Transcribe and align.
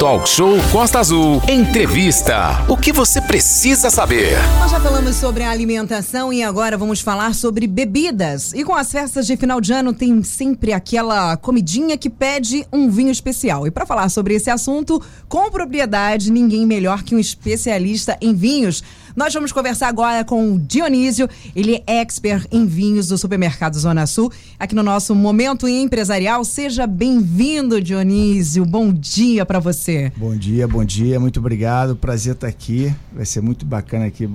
Talk 0.00 0.26
Show 0.26 0.56
Costa 0.72 0.98
Azul. 0.98 1.42
Entrevista. 1.46 2.64
O 2.66 2.74
que 2.74 2.90
você 2.90 3.20
precisa 3.20 3.90
saber? 3.90 4.32
Nós 4.58 4.70
já 4.70 4.80
falamos 4.80 5.14
sobre 5.16 5.42
a 5.42 5.50
alimentação 5.50 6.32
e 6.32 6.42
agora 6.42 6.78
vamos 6.78 7.02
falar 7.02 7.34
sobre 7.34 7.66
bebidas. 7.66 8.54
E 8.54 8.64
com 8.64 8.74
as 8.74 8.90
festas 8.90 9.26
de 9.26 9.36
final 9.36 9.60
de 9.60 9.74
ano 9.74 9.92
tem 9.92 10.22
sempre 10.22 10.72
aquela 10.72 11.36
comidinha 11.36 11.98
que 11.98 12.08
pede 12.08 12.66
um 12.72 12.88
vinho 12.88 13.10
especial. 13.10 13.66
E 13.66 13.70
para 13.70 13.84
falar 13.84 14.08
sobre 14.08 14.32
esse 14.32 14.48
assunto 14.48 15.02
com 15.28 15.50
propriedade, 15.50 16.32
ninguém 16.32 16.64
melhor 16.64 17.02
que 17.02 17.14
um 17.14 17.18
especialista 17.18 18.16
em 18.22 18.32
vinhos. 18.34 18.82
Nós 19.16 19.34
vamos 19.34 19.50
conversar 19.50 19.88
agora 19.88 20.24
com 20.24 20.54
o 20.54 20.58
Dionísio, 20.58 21.28
ele 21.54 21.82
é 21.86 22.00
expert 22.00 22.46
em 22.52 22.64
vinhos 22.64 23.08
do 23.08 23.18
supermercado 23.18 23.78
Zona 23.78 24.06
Sul, 24.06 24.32
aqui 24.58 24.74
no 24.74 24.82
nosso 24.82 25.14
Momento 25.14 25.68
Empresarial. 25.68 26.44
Seja 26.44 26.86
bem-vindo, 26.86 27.80
Dionísio. 27.80 28.64
Bom 28.64 28.92
dia 28.92 29.44
para 29.44 29.58
você. 29.58 30.12
Bom 30.16 30.36
dia, 30.36 30.68
bom 30.68 30.84
dia, 30.84 31.18
muito 31.18 31.40
obrigado. 31.40 31.96
Prazer 31.96 32.34
estar 32.34 32.46
aqui. 32.46 32.94
Vai 33.12 33.26
ser 33.26 33.40
muito 33.40 33.66
bacana 33.66 34.06
aqui 34.06 34.28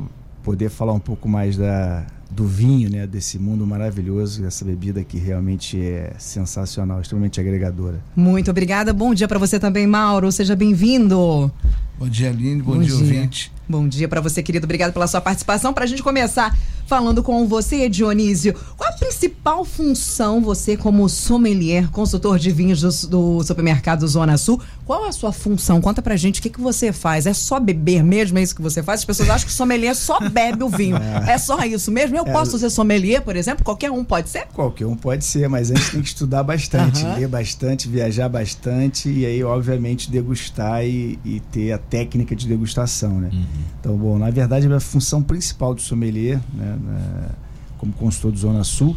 poder 0.44 0.70
falar 0.70 0.94
um 0.94 1.00
pouco 1.00 1.28
mais 1.28 1.58
da, 1.58 2.06
do 2.30 2.46
vinho, 2.46 2.90
né, 2.90 3.08
desse 3.08 3.40
mundo 3.40 3.66
maravilhoso, 3.66 4.42
dessa 4.42 4.64
bebida 4.66 5.04
que 5.04 5.18
realmente 5.18 5.80
é 5.80 6.14
sensacional, 6.20 7.02
extremamente 7.02 7.40
agregadora. 7.40 8.00
Muito 8.16 8.52
obrigada. 8.52 8.94
Bom 8.94 9.14
dia 9.14 9.28
para 9.28 9.40
você 9.40 9.60
também, 9.60 9.88
Mauro. 9.88 10.32
Seja 10.32 10.56
bem-vindo. 10.56 11.52
Bom 11.98 12.10
dia, 12.10 12.30
Aline. 12.30 12.62
Bom, 12.62 12.74
bom 12.74 12.80
dia, 12.80 12.88
dia, 12.88 12.98
ouvinte. 12.98 13.52
Bom 13.68 13.88
dia 13.88 14.08
para 14.08 14.22
você, 14.22 14.44
querido. 14.44 14.66
Obrigado 14.66 14.94
pela 14.94 15.08
sua 15.08 15.22
participação. 15.22 15.74
Para 15.74 15.86
a 15.86 15.88
gente 15.88 16.04
começar 16.04 16.56
falando 16.86 17.24
com 17.24 17.48
você, 17.48 17.90
Dionísio, 17.90 18.54
qual 18.78 18.90
a 18.90 18.94
principal 18.94 19.66
função 19.66 20.40
você, 20.40 20.78
como 20.78 21.10
sommelier, 21.10 21.90
consultor 21.90 22.38
de 22.38 22.52
vinhos 22.52 22.80
do, 22.82 23.08
do 23.08 23.44
supermercado 23.44 24.08
Zona 24.08 24.38
Sul, 24.38 24.62
qual 24.86 25.06
a 25.06 25.12
sua 25.12 25.32
função? 25.32 25.82
Conta 25.82 26.02
pra 26.02 26.16
gente 26.16 26.40
o 26.40 26.44
que, 26.44 26.50
que 26.50 26.62
você 26.62 26.94
faz. 26.94 27.26
É 27.26 27.34
só 27.34 27.60
beber 27.60 28.04
mesmo? 28.04 28.38
É 28.38 28.44
isso 28.44 28.56
que 28.56 28.62
você 28.62 28.84
faz? 28.84 29.00
As 29.00 29.06
pessoas 29.06 29.30
acham 29.30 29.48
que 29.48 29.54
sommelier 29.54 29.96
só 29.96 30.20
bebe 30.30 30.64
o 30.64 30.70
vinho. 30.70 30.98
É, 30.98 31.34
é 31.34 31.38
só 31.38 31.64
isso 31.64 31.92
mesmo? 31.92 32.16
Eu 32.16 32.26
é, 32.26 32.32
posso 32.32 32.58
ser 32.60 32.70
sommelier, 32.70 33.22
por 33.22 33.36
exemplo? 33.36 33.64
Qualquer 33.64 33.90
um 33.90 34.04
pode 34.04 34.30
ser? 34.30 34.46
Qualquer 34.54 34.86
um 34.86 34.96
pode 34.96 35.26
ser, 35.26 35.50
mas 35.50 35.72
a 35.72 35.76
gente 35.76 35.92
tem 35.92 36.02
que 36.02 36.08
estudar 36.08 36.44
bastante, 36.44 37.04
uhum. 37.04 37.16
ler 37.16 37.28
bastante, 37.28 37.88
viajar 37.88 38.30
bastante 38.30 39.10
e 39.10 39.26
aí, 39.26 39.44
obviamente, 39.44 40.12
degustar 40.12 40.86
e, 40.86 41.18
e 41.26 41.40
ter 41.52 41.72
a 41.72 41.80
técnica 41.90 42.36
de 42.36 42.48
degustação, 42.48 43.20
né? 43.20 43.30
Uhum. 43.32 43.46
Então, 43.80 43.98
bom, 43.98 44.18
na 44.18 44.30
verdade, 44.30 44.72
a 44.72 44.80
função 44.80 45.22
principal 45.22 45.74
do 45.74 45.82
sommelier, 45.82 46.40
né, 46.54 46.78
né, 46.82 47.30
como 47.78 47.94
consultor 47.94 48.32
do 48.32 48.38
Zona 48.38 48.64
Sul, 48.64 48.96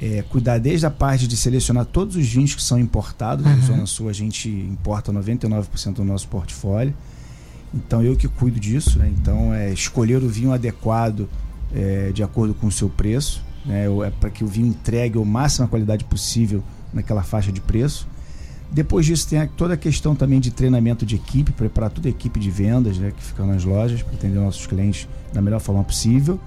é 0.00 0.22
cuidar 0.22 0.58
desde 0.58 0.86
a 0.86 0.90
parte 0.90 1.26
de 1.26 1.36
selecionar 1.36 1.84
todos 1.84 2.16
os 2.16 2.26
vinhos 2.26 2.54
que 2.54 2.62
são 2.62 2.78
importados. 2.78 3.44
Uhum. 3.44 3.56
Na 3.56 3.66
Zona 3.66 3.86
Sul 3.86 4.08
a 4.08 4.12
gente 4.12 4.48
importa 4.48 5.12
99% 5.12 5.94
do 5.94 6.04
nosso 6.04 6.28
portfólio. 6.28 6.94
Então 7.74 8.02
eu 8.02 8.16
que 8.16 8.28
cuido 8.28 8.58
disso, 8.58 8.98
né? 8.98 9.12
Então 9.20 9.52
é 9.52 9.72
escolher 9.72 10.22
o 10.22 10.28
vinho 10.28 10.52
adequado 10.52 11.28
é, 11.74 12.12
de 12.12 12.22
acordo 12.22 12.54
com 12.54 12.68
o 12.68 12.72
seu 12.72 12.88
preço, 12.88 13.42
né? 13.66 13.86
É 14.06 14.10
para 14.10 14.30
que 14.30 14.44
o 14.44 14.46
vinho 14.46 14.68
entregue 14.68 15.20
a 15.20 15.24
máxima 15.24 15.68
qualidade 15.68 16.04
possível 16.04 16.62
naquela 16.92 17.22
faixa 17.22 17.52
de 17.52 17.60
preço. 17.60 18.06
Depois 18.70 19.06
disso 19.06 19.28
tem 19.28 19.46
toda 19.56 19.74
a 19.74 19.76
questão 19.76 20.14
também 20.14 20.40
de 20.40 20.50
treinamento 20.50 21.06
de 21.06 21.16
equipe, 21.16 21.52
preparar 21.52 21.90
toda 21.90 22.08
a 22.08 22.10
equipe 22.10 22.38
de 22.38 22.50
vendas, 22.50 22.98
né, 22.98 23.12
que 23.16 23.22
fica 23.22 23.44
nas 23.44 23.64
lojas 23.64 24.02
para 24.02 24.14
atender 24.14 24.38
nossos 24.38 24.66
clientes 24.66 25.08
da 25.32 25.40
melhor 25.40 25.60
forma 25.60 25.82
possível. 25.82 26.38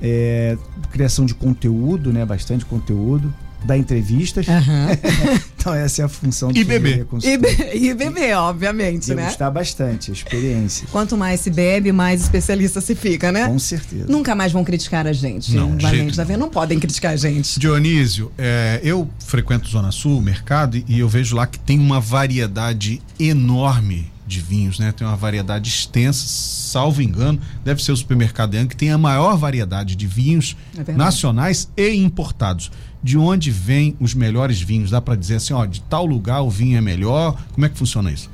É, 0.00 0.56
criação 0.90 1.24
de 1.24 1.34
conteúdo, 1.34 2.12
né, 2.12 2.24
bastante 2.24 2.64
conteúdo 2.64 3.32
dar 3.64 3.76
entrevistas. 3.76 4.46
Uhum. 4.46 4.88
então 5.56 5.74
essa 5.74 6.02
é 6.02 6.04
a 6.04 6.08
função 6.08 6.52
do 6.52 6.58
e 6.58 6.64
beber. 6.64 7.06
E, 7.22 7.36
be 7.36 7.48
e 7.74 7.94
beber, 7.94 8.36
obviamente, 8.36 9.14
né? 9.14 9.26
Gostar 9.26 9.50
bastante, 9.50 10.10
a 10.10 10.14
experiência. 10.14 10.86
Quanto 10.90 11.16
mais 11.16 11.40
se 11.40 11.50
bebe, 11.50 11.92
mais 11.92 12.22
especialista 12.22 12.80
se 12.80 12.94
fica, 12.94 13.32
né? 13.32 13.46
Com 13.46 13.58
certeza. 13.58 14.06
Nunca 14.08 14.34
mais 14.34 14.52
vão 14.52 14.64
criticar 14.64 15.06
a 15.06 15.12
gente. 15.12 15.54
Não, 15.54 15.78
gente, 15.78 16.16
tá 16.16 16.24
vendo? 16.24 16.40
Não 16.40 16.50
podem 16.50 16.78
criticar 16.78 17.12
a 17.12 17.16
gente. 17.16 17.58
Dionísio, 17.58 18.32
é, 18.38 18.80
eu 18.82 19.08
frequento 19.18 19.68
Zona 19.68 19.90
Sul, 19.90 20.20
mercado, 20.20 20.82
e 20.86 20.98
eu 20.98 21.08
vejo 21.08 21.36
lá 21.36 21.46
que 21.46 21.58
tem 21.58 21.78
uma 21.78 22.00
variedade 22.00 23.02
enorme 23.18 24.10
de 24.28 24.40
vinhos, 24.40 24.78
né? 24.78 24.92
Tem 24.92 25.06
uma 25.06 25.16
variedade 25.16 25.70
extensa, 25.70 26.26
salvo 26.26 27.00
engano, 27.00 27.40
deve 27.64 27.82
ser 27.82 27.92
o 27.92 27.96
supermercado 27.96 28.48
que 28.68 28.76
tem 28.76 28.90
a 28.90 28.98
maior 28.98 29.36
variedade 29.36 29.96
de 29.96 30.06
vinhos 30.06 30.56
é 30.76 30.92
nacionais 30.92 31.68
e 31.76 31.94
importados 31.94 32.70
de 33.02 33.16
onde 33.16 33.50
vêm 33.50 33.96
os 34.00 34.14
melhores 34.14 34.60
vinhos? 34.60 34.90
Dá 34.90 35.00
para 35.00 35.14
dizer 35.14 35.36
assim, 35.36 35.52
ó, 35.52 35.64
de 35.64 35.80
tal 35.82 36.04
lugar 36.04 36.42
o 36.42 36.50
vinho 36.50 36.76
é 36.76 36.80
melhor? 36.80 37.40
Como 37.52 37.64
é 37.64 37.68
que 37.68 37.78
funciona 37.78 38.10
isso? 38.10 38.30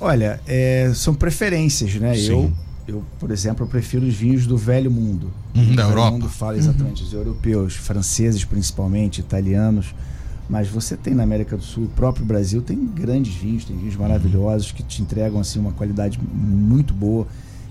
Olha, 0.00 0.40
é, 0.46 0.92
são 0.94 1.14
preferências, 1.14 1.94
né? 1.94 2.14
Sim. 2.14 2.30
Eu, 2.30 2.52
eu, 2.86 3.04
por 3.18 3.30
exemplo, 3.30 3.64
eu 3.64 3.68
prefiro 3.68 4.06
os 4.06 4.14
vinhos 4.14 4.46
do 4.46 4.56
velho 4.56 4.90
mundo. 4.90 5.30
Uhum, 5.54 5.74
da 5.74 5.84
Europa. 5.84 6.10
mundo 6.10 6.28
fala 6.28 6.58
exatamente, 6.58 7.02
uhum. 7.02 7.08
os 7.08 7.14
europeus, 7.14 7.74
franceses 7.74 8.44
principalmente, 8.44 9.20
italianos. 9.20 9.94
Mas 10.48 10.68
você 10.68 10.96
tem 10.96 11.12
na 11.12 11.24
América 11.24 11.56
do 11.56 11.62
Sul, 11.62 11.84
o 11.84 11.88
próprio 11.88 12.24
Brasil 12.24 12.62
tem 12.62 12.86
grandes 12.86 13.34
vinhos, 13.34 13.64
tem 13.64 13.76
vinhos 13.76 13.96
maravilhosos 13.96 14.70
que 14.70 14.82
te 14.82 15.02
entregam 15.02 15.40
assim 15.40 15.58
uma 15.58 15.72
qualidade 15.72 16.20
muito 16.32 16.94
boa, 16.94 17.26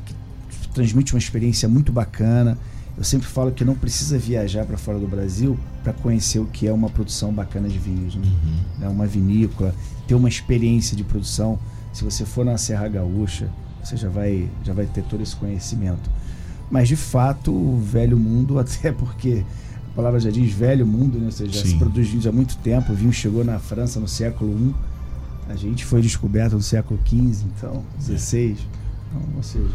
que 0.05 0.67
transmite 0.69 1.13
uma 1.13 1.19
experiência 1.19 1.69
muito 1.69 1.93
bacana. 1.93 2.57
Eu 2.97 3.03
sempre 3.03 3.27
falo 3.27 3.51
que 3.51 3.65
não 3.65 3.75
precisa 3.75 4.17
viajar 4.17 4.65
para 4.65 4.77
fora 4.77 4.97
do 4.97 5.07
Brasil 5.07 5.59
para 5.83 5.91
conhecer 5.91 6.39
o 6.39 6.45
que 6.45 6.65
é 6.65 6.71
uma 6.71 6.89
produção 6.89 7.33
bacana 7.33 7.67
de 7.67 7.77
vinhos, 7.77 8.15
né? 8.15 8.25
Uhum. 8.25 8.79
Né, 8.79 8.87
uma 8.87 9.05
vinícola, 9.05 9.75
ter 10.07 10.15
uma 10.15 10.29
experiência 10.29 10.95
de 10.95 11.03
produção. 11.03 11.59
Se 11.91 12.03
você 12.03 12.25
for 12.25 12.45
na 12.45 12.57
Serra 12.57 12.87
Gaúcha, 12.87 13.49
você 13.83 13.97
já 13.97 14.09
vai, 14.09 14.49
já 14.63 14.73
vai 14.73 14.85
ter 14.85 15.03
todo 15.03 15.21
esse 15.21 15.35
conhecimento. 15.35 16.09
Mas 16.71 16.87
de 16.87 16.95
fato, 16.95 17.51
o 17.51 17.79
velho 17.79 18.17
mundo, 18.17 18.57
até 18.59 18.91
porque 18.91 19.43
a 19.91 19.95
palavra 19.95 20.19
já 20.19 20.29
diz 20.29 20.51
velho 20.53 20.87
mundo, 20.87 21.19
né? 21.19 21.25
Ou 21.25 21.31
seja, 21.31 21.51
já 21.51 21.65
se 21.65 21.75
produz 21.75 22.07
vinho 22.07 22.29
há 22.29 22.31
muito 22.31 22.57
tempo. 22.57 22.93
O 22.93 22.95
vinho 22.95 23.11
chegou 23.11 23.43
na 23.43 23.59
França 23.59 23.99
no 23.99 24.07
século 24.07 24.51
I, 24.57 24.75
a 25.49 25.55
gente 25.55 25.85
foi 25.85 26.01
descoberto 26.01 26.53
no 26.53 26.61
século 26.61 26.99
XV, 27.05 27.45
então, 27.45 27.83
XVI. 27.99 28.57
Então, 29.09 29.21
ou 29.35 29.43
seja, 29.43 29.69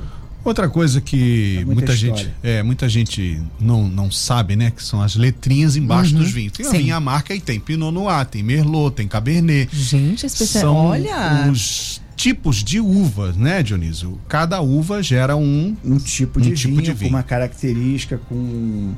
Outra 0.44 0.68
coisa 0.68 1.00
que 1.00 1.58
é 1.60 1.64
muita, 1.64 1.74
muita 1.74 1.96
gente, 1.96 2.34
é, 2.42 2.62
muita 2.62 2.88
gente 2.88 3.42
não, 3.58 3.86
não 3.88 4.10
sabe, 4.10 4.56
né, 4.56 4.70
que 4.70 4.82
são 4.82 5.02
as 5.02 5.14
letrinhas 5.14 5.76
embaixo 5.76 6.14
uhum. 6.14 6.22
dos 6.22 6.30
vinhos. 6.30 6.52
Tem 6.52 6.66
a 6.66 6.70
vinha 6.70 6.96
a 6.96 7.00
marca 7.00 7.34
e 7.34 7.40
tem 7.40 7.60
Pinot 7.60 7.92
Noir, 7.92 8.24
tem 8.26 8.42
Merlot, 8.42 8.94
tem 8.96 9.06
Cabernet. 9.06 9.68
Gente, 9.74 10.26
especial. 10.26 10.62
São 10.62 10.76
Olha. 10.76 11.50
os 11.50 12.00
tipos 12.16 12.64
de 12.64 12.80
uvas, 12.80 13.36
né, 13.36 13.62
Dionísio? 13.62 14.18
Cada 14.28 14.60
uva 14.60 15.02
gera 15.02 15.36
um 15.36 15.76
um 15.84 15.98
tipo 15.98 16.40
de, 16.40 16.50
um 16.50 16.54
tipo 16.54 16.74
vinho, 16.74 16.82
de 16.82 16.92
vinho 16.92 17.10
com 17.10 17.16
uma 17.16 17.22
característica 17.22 18.18
com 18.28 18.94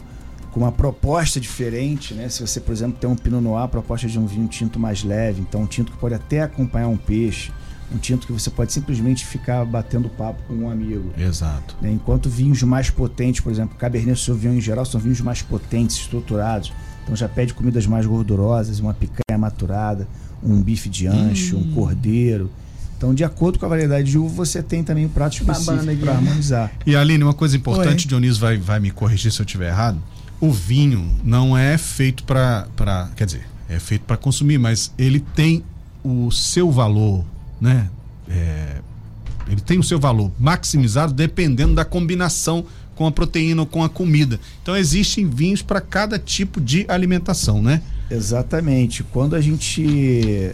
com 0.52 0.60
uma 0.60 0.70
proposta 0.70 1.40
diferente, 1.40 2.12
né? 2.12 2.28
Se 2.28 2.46
você, 2.46 2.60
por 2.60 2.72
exemplo, 2.72 2.98
tem 3.00 3.08
um 3.08 3.16
Pinot 3.16 3.42
Noir, 3.42 3.64
a 3.64 3.68
proposta 3.68 4.06
de 4.06 4.18
um 4.18 4.26
vinho 4.26 4.46
tinto 4.48 4.78
mais 4.78 5.02
leve, 5.02 5.40
então 5.40 5.62
um 5.62 5.66
tinto 5.66 5.90
que 5.90 5.98
pode 5.98 6.14
até 6.14 6.42
acompanhar 6.42 6.88
um 6.88 6.96
peixe 6.96 7.50
um 7.94 7.98
tinto 7.98 8.26
que 8.26 8.32
você 8.32 8.50
pode 8.50 8.72
simplesmente 8.72 9.26
ficar 9.26 9.64
batendo 9.64 10.08
papo 10.08 10.42
com 10.48 10.54
um 10.54 10.70
amigo. 10.70 11.12
Exato. 11.18 11.76
Né? 11.80 11.90
Enquanto 11.92 12.28
vinhos 12.28 12.62
mais 12.62 12.90
potentes, 12.90 13.40
por 13.40 13.52
exemplo, 13.52 13.76
Cabernet 13.76 14.18
Sauvignon 14.18 14.54
em 14.54 14.60
geral 14.60 14.84
são 14.84 15.00
vinhos 15.00 15.20
mais 15.20 15.42
potentes, 15.42 15.96
estruturados. 15.96 16.72
Então 17.02 17.16
já 17.16 17.28
pede 17.28 17.52
comidas 17.52 17.86
mais 17.86 18.06
gordurosas, 18.06 18.78
uma 18.78 18.94
picanha 18.94 19.38
maturada, 19.38 20.06
um 20.42 20.60
bife 20.60 20.88
de 20.88 21.06
ancho, 21.06 21.56
hum. 21.56 21.60
um 21.60 21.74
cordeiro. 21.74 22.50
Então, 22.96 23.12
de 23.12 23.24
acordo 23.24 23.58
com 23.58 23.66
a 23.66 23.68
variedade 23.68 24.12
de 24.12 24.16
uva, 24.16 24.32
você 24.32 24.62
tem 24.62 24.84
também 24.84 25.06
um 25.06 25.08
prato 25.08 25.32
específico 25.32 25.96
para 25.96 26.12
harmonizar. 26.12 26.70
E 26.86 26.94
Aline, 26.94 27.24
uma 27.24 27.34
coisa 27.34 27.56
importante, 27.56 28.04
Oi. 28.04 28.08
Dionísio 28.08 28.40
vai, 28.40 28.56
vai 28.56 28.78
me 28.78 28.92
corrigir 28.92 29.32
se 29.32 29.40
eu 29.40 29.44
estiver 29.44 29.70
errado. 29.70 30.00
O 30.40 30.52
vinho 30.52 31.10
não 31.24 31.58
é 31.58 31.76
feito 31.76 32.22
para. 32.22 32.68
Quer 33.16 33.26
dizer, 33.26 33.46
é 33.68 33.80
feito 33.80 34.02
para 34.02 34.16
consumir, 34.16 34.56
mas 34.56 34.92
ele 34.96 35.18
tem 35.18 35.64
o 36.04 36.30
seu 36.30 36.70
valor 36.70 37.24
né? 37.62 37.88
É, 38.28 38.80
ele 39.46 39.60
tem 39.60 39.78
o 39.78 39.82
seu 39.82 39.98
valor 39.98 40.32
maximizado 40.38 41.12
dependendo 41.12 41.74
da 41.74 41.84
combinação 41.84 42.64
com 42.96 43.06
a 43.06 43.12
proteína 43.12 43.62
ou 43.62 43.66
com 43.66 43.84
a 43.84 43.88
comida. 43.88 44.40
Então 44.62 44.76
existem 44.76 45.28
vinhos 45.28 45.62
para 45.62 45.80
cada 45.80 46.18
tipo 46.18 46.60
de 46.60 46.84
alimentação, 46.88 47.62
né? 47.62 47.80
Exatamente. 48.10 49.04
Quando 49.04 49.36
a 49.36 49.40
gente 49.40 50.52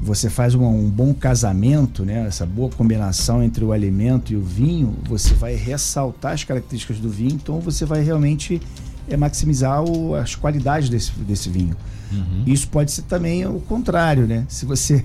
você 0.00 0.30
faz 0.30 0.54
um, 0.54 0.64
um, 0.64 0.88
bom 0.88 1.12
casamento, 1.12 2.04
né? 2.04 2.26
Essa 2.26 2.46
boa 2.46 2.70
combinação 2.70 3.42
entre 3.42 3.64
o 3.64 3.72
alimento 3.72 4.32
e 4.32 4.36
o 4.36 4.42
vinho, 4.42 4.94
você 5.08 5.34
vai 5.34 5.56
ressaltar 5.56 6.34
as 6.34 6.44
características 6.44 6.98
do 6.98 7.10
vinho, 7.10 7.32
então 7.32 7.58
você 7.58 7.84
vai 7.84 8.02
realmente 8.02 8.62
é, 9.08 9.16
maximizar 9.16 9.82
o, 9.82 10.14
as 10.14 10.36
qualidades 10.36 10.88
desse, 10.88 11.10
desse 11.12 11.48
vinho. 11.48 11.76
Uhum. 12.12 12.44
Isso 12.46 12.68
pode 12.68 12.92
ser 12.92 13.02
também 13.02 13.44
o 13.44 13.58
contrário, 13.60 14.26
né? 14.26 14.44
Se 14.48 14.64
você 14.64 15.04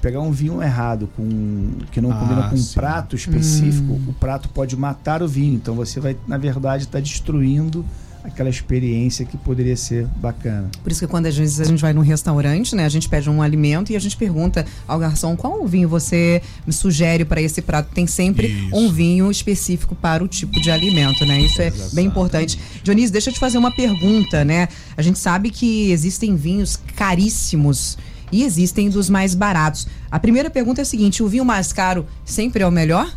pegar 0.00 0.20
um 0.20 0.30
vinho 0.30 0.62
errado 0.62 1.08
com 1.16 1.70
que 1.90 2.00
não 2.00 2.10
ah, 2.12 2.14
combina 2.14 2.48
com 2.48 2.56
um 2.56 2.64
prato 2.74 3.16
específico, 3.16 3.92
hum. 3.92 4.04
o 4.08 4.12
prato 4.12 4.48
pode 4.48 4.76
matar 4.76 5.22
o 5.22 5.28
vinho. 5.28 5.54
Então 5.54 5.74
você 5.74 6.00
vai, 6.00 6.16
na 6.26 6.38
verdade, 6.38 6.84
estar 6.84 6.98
tá 6.98 7.02
destruindo 7.02 7.84
aquela 8.24 8.48
experiência 8.48 9.24
que 9.24 9.36
poderia 9.36 9.76
ser 9.76 10.06
bacana. 10.16 10.70
Por 10.82 10.92
isso 10.92 11.00
que 11.00 11.06
quando 11.06 11.26
às 11.26 11.36
vezes 11.36 11.60
a 11.60 11.64
gente 11.64 11.80
vai 11.80 11.92
num 11.92 12.02
restaurante, 12.02 12.74
né, 12.74 12.84
a 12.84 12.88
gente 12.88 13.08
pede 13.08 13.28
um 13.28 13.42
alimento 13.42 13.90
e 13.92 13.96
a 13.96 13.98
gente 13.98 14.16
pergunta 14.16 14.64
ao 14.86 14.98
garçom 14.98 15.36
qual 15.36 15.66
vinho 15.66 15.88
você 15.88 16.40
me 16.66 16.72
sugere 16.72 17.24
para 17.24 17.40
esse 17.40 17.60
prato. 17.60 17.90
Tem 17.92 18.06
sempre 18.06 18.46
isso. 18.46 18.76
um 18.76 18.90
vinho 18.90 19.30
específico 19.30 19.94
para 19.94 20.22
o 20.22 20.28
tipo 20.28 20.60
de 20.60 20.70
alimento, 20.70 21.24
né? 21.26 21.40
Isso 21.40 21.60
é 21.60 21.66
Exatamente. 21.66 21.94
bem 21.94 22.06
importante. 22.06 22.60
Dionísio, 22.82 23.12
deixa 23.12 23.30
eu 23.30 23.34
te 23.34 23.40
fazer 23.40 23.58
uma 23.58 23.74
pergunta, 23.74 24.44
né? 24.44 24.68
A 24.96 25.02
gente 25.02 25.18
sabe 25.18 25.50
que 25.50 25.90
existem 25.90 26.36
vinhos 26.36 26.78
caríssimos 26.94 27.98
e 28.32 28.42
existem 28.42 28.88
dos 28.88 29.08
mais 29.08 29.34
baratos. 29.34 29.86
A 30.10 30.18
primeira 30.18 30.50
pergunta 30.50 30.80
é 30.80 30.82
a 30.82 30.86
seguinte: 30.86 31.22
o 31.22 31.28
vinho 31.28 31.44
mais 31.44 31.72
caro 31.72 32.06
sempre 32.24 32.62
é 32.62 32.66
o 32.66 32.70
melhor? 32.70 33.12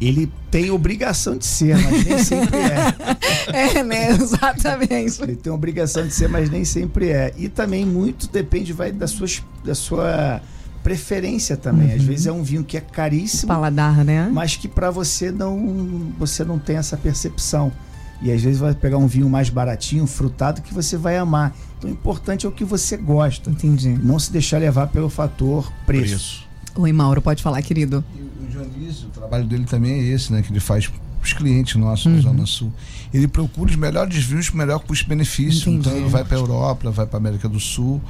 ele 0.00 0.30
tem 0.50 0.70
obrigação 0.70 1.36
de 1.36 1.44
ser, 1.44 1.76
mas 1.76 2.04
nem 2.04 2.18
sempre 2.22 2.56
é. 2.56 3.18
É, 3.78 3.82
né? 3.82 4.10
Exatamente. 4.10 5.22
Ele 5.22 5.34
tem 5.34 5.52
obrigação 5.52 6.06
de 6.06 6.12
ser, 6.12 6.28
mas 6.28 6.50
nem 6.50 6.64
sempre 6.64 7.08
é. 7.08 7.32
E 7.36 7.48
também 7.48 7.84
muito 7.84 8.28
depende 8.28 8.72
vai 8.72 8.92
da 8.92 9.06
sua, 9.06 9.26
da 9.64 9.74
sua 9.74 10.40
preferência 10.82 11.56
também. 11.56 11.88
Uhum. 11.88 11.96
Às 11.96 12.02
vezes 12.02 12.26
é 12.26 12.32
um 12.32 12.42
vinho 12.42 12.62
que 12.62 12.76
é 12.76 12.80
caríssimo, 12.80 13.48
paladar, 13.48 14.04
né? 14.04 14.28
Mas 14.32 14.56
que 14.56 14.68
para 14.68 14.90
você 14.90 15.32
não 15.32 16.12
você 16.18 16.44
não 16.44 16.58
tem 16.58 16.76
essa 16.76 16.96
percepção. 16.96 17.72
E 18.20 18.32
às 18.32 18.42
vezes 18.42 18.58
vai 18.58 18.74
pegar 18.74 18.98
um 18.98 19.06
vinho 19.06 19.28
mais 19.30 19.48
baratinho, 19.48 20.06
frutado 20.06 20.60
que 20.60 20.74
você 20.74 20.96
vai 20.96 21.16
amar. 21.16 21.54
Então 21.78 21.88
o 21.88 21.92
importante 21.92 22.46
é 22.46 22.48
o 22.48 22.52
que 22.52 22.64
você 22.64 22.96
gosta. 22.96 23.50
Entendi. 23.50 23.90
Não 24.02 24.18
se 24.18 24.32
deixar 24.32 24.58
levar 24.58 24.88
pelo 24.88 25.08
fator 25.08 25.70
preço. 25.86 26.08
preço. 26.08 26.48
Oi, 26.74 26.92
Mauro, 26.92 27.22
pode 27.22 27.42
falar, 27.42 27.62
querido. 27.62 28.04
O 28.42 28.46
Dionísio, 28.46 29.08
o 29.08 29.10
trabalho 29.10 29.44
dele 29.44 29.64
também 29.64 29.92
é 29.92 30.02
esse, 30.02 30.32
né? 30.32 30.42
Que 30.42 30.52
ele 30.52 30.60
faz 30.60 30.90
os 31.22 31.32
clientes 31.32 31.76
nossos 31.76 32.06
uhum. 32.06 32.12
na 32.12 32.20
Zona 32.20 32.46
Sul. 32.46 32.72
Ele 33.12 33.28
procura 33.28 33.70
os 33.70 33.76
melhores 33.76 34.16
vinhos, 34.16 34.50
melhor 34.50 34.80
custo-benefício. 34.80 35.72
Então 35.72 35.96
ele 35.96 36.08
vai 36.08 36.24
para 36.24 36.36
a 36.36 36.40
Europa, 36.40 36.90
vai 36.90 37.06
para 37.06 37.16
América 37.16 37.48
do 37.48 37.60
Sul 37.60 38.00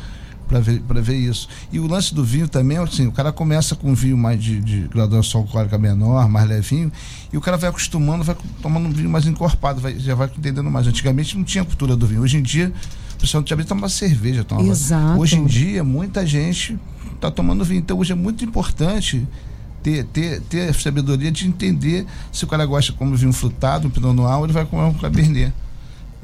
para 0.49 0.61
ver, 0.61 0.83
ver 1.03 1.17
isso. 1.17 1.49
E 1.71 1.79
o 1.79 1.87
lance 1.87 2.15
do 2.15 2.25
vinho 2.25 2.49
também, 2.49 2.79
assim, 2.79 3.07
o 3.07 3.13
cara 3.13 3.31
começa 3.31 3.77
com 3.77 3.91
um 3.91 3.95
vinho 3.95 4.17
mais 4.17 4.43
de, 4.43 4.61
de 4.61 4.89
graduação 4.89 5.43
alcoólica 5.43 5.77
menor, 5.79 6.29
mais 6.29 6.49
levinho, 6.49 6.91
e 7.33 7.37
o 7.37 7.41
cara 7.41 7.57
vai 7.57 7.69
acostumando, 7.69 8.25
vai 8.25 8.37
tomando 8.63 8.89
um 8.89 8.91
vinho 8.91 9.11
mais 9.11 9.27
encorpado, 9.27 9.81
vai, 9.81 9.99
já 9.99 10.15
vai 10.15 10.27
entendendo 10.27 10.71
mais. 10.71 10.87
Antigamente 10.87 11.37
não 11.37 11.45
tinha 11.45 11.65
cultura 11.65 11.95
do 11.95 12.07
vinho. 12.07 12.23
Hoje 12.23 12.39
em 12.39 12.43
dia, 12.43 12.73
o 13.15 13.21
pessoal 13.21 13.43
antigamente 13.43 13.69
tomava 13.69 13.89
cerveja. 13.91 14.43
Tomava. 14.43 14.69
Exato. 14.69 15.21
Hoje 15.21 15.37
em 15.37 15.45
dia, 15.45 15.85
muita 15.85 16.27
gente 16.27 16.79
está 17.15 17.31
tomando 17.31 17.65
vinho. 17.65 17.81
Então 17.81 17.99
hoje 17.99 18.13
é 18.13 18.17
muito 18.17 18.43
importante 18.43 19.27
ter, 19.83 20.05
ter, 20.05 20.41
ter 20.43 20.71
a 20.71 20.75
sabedoria 20.75 21.31
de 21.31 21.47
entender 21.47 22.07
se 22.33 22.45
o 22.45 22.47
cara 22.47 22.65
gosta 22.65 22.93
como 22.93 23.15
vinho 23.15 23.33
frutado, 23.33 23.87
um 23.87 23.91
pinot 23.91 24.15
noir, 24.15 24.43
ele 24.43 24.53
vai 24.53 24.65
comer 24.65 24.85
um 24.85 24.95
cabernet. 24.95 25.53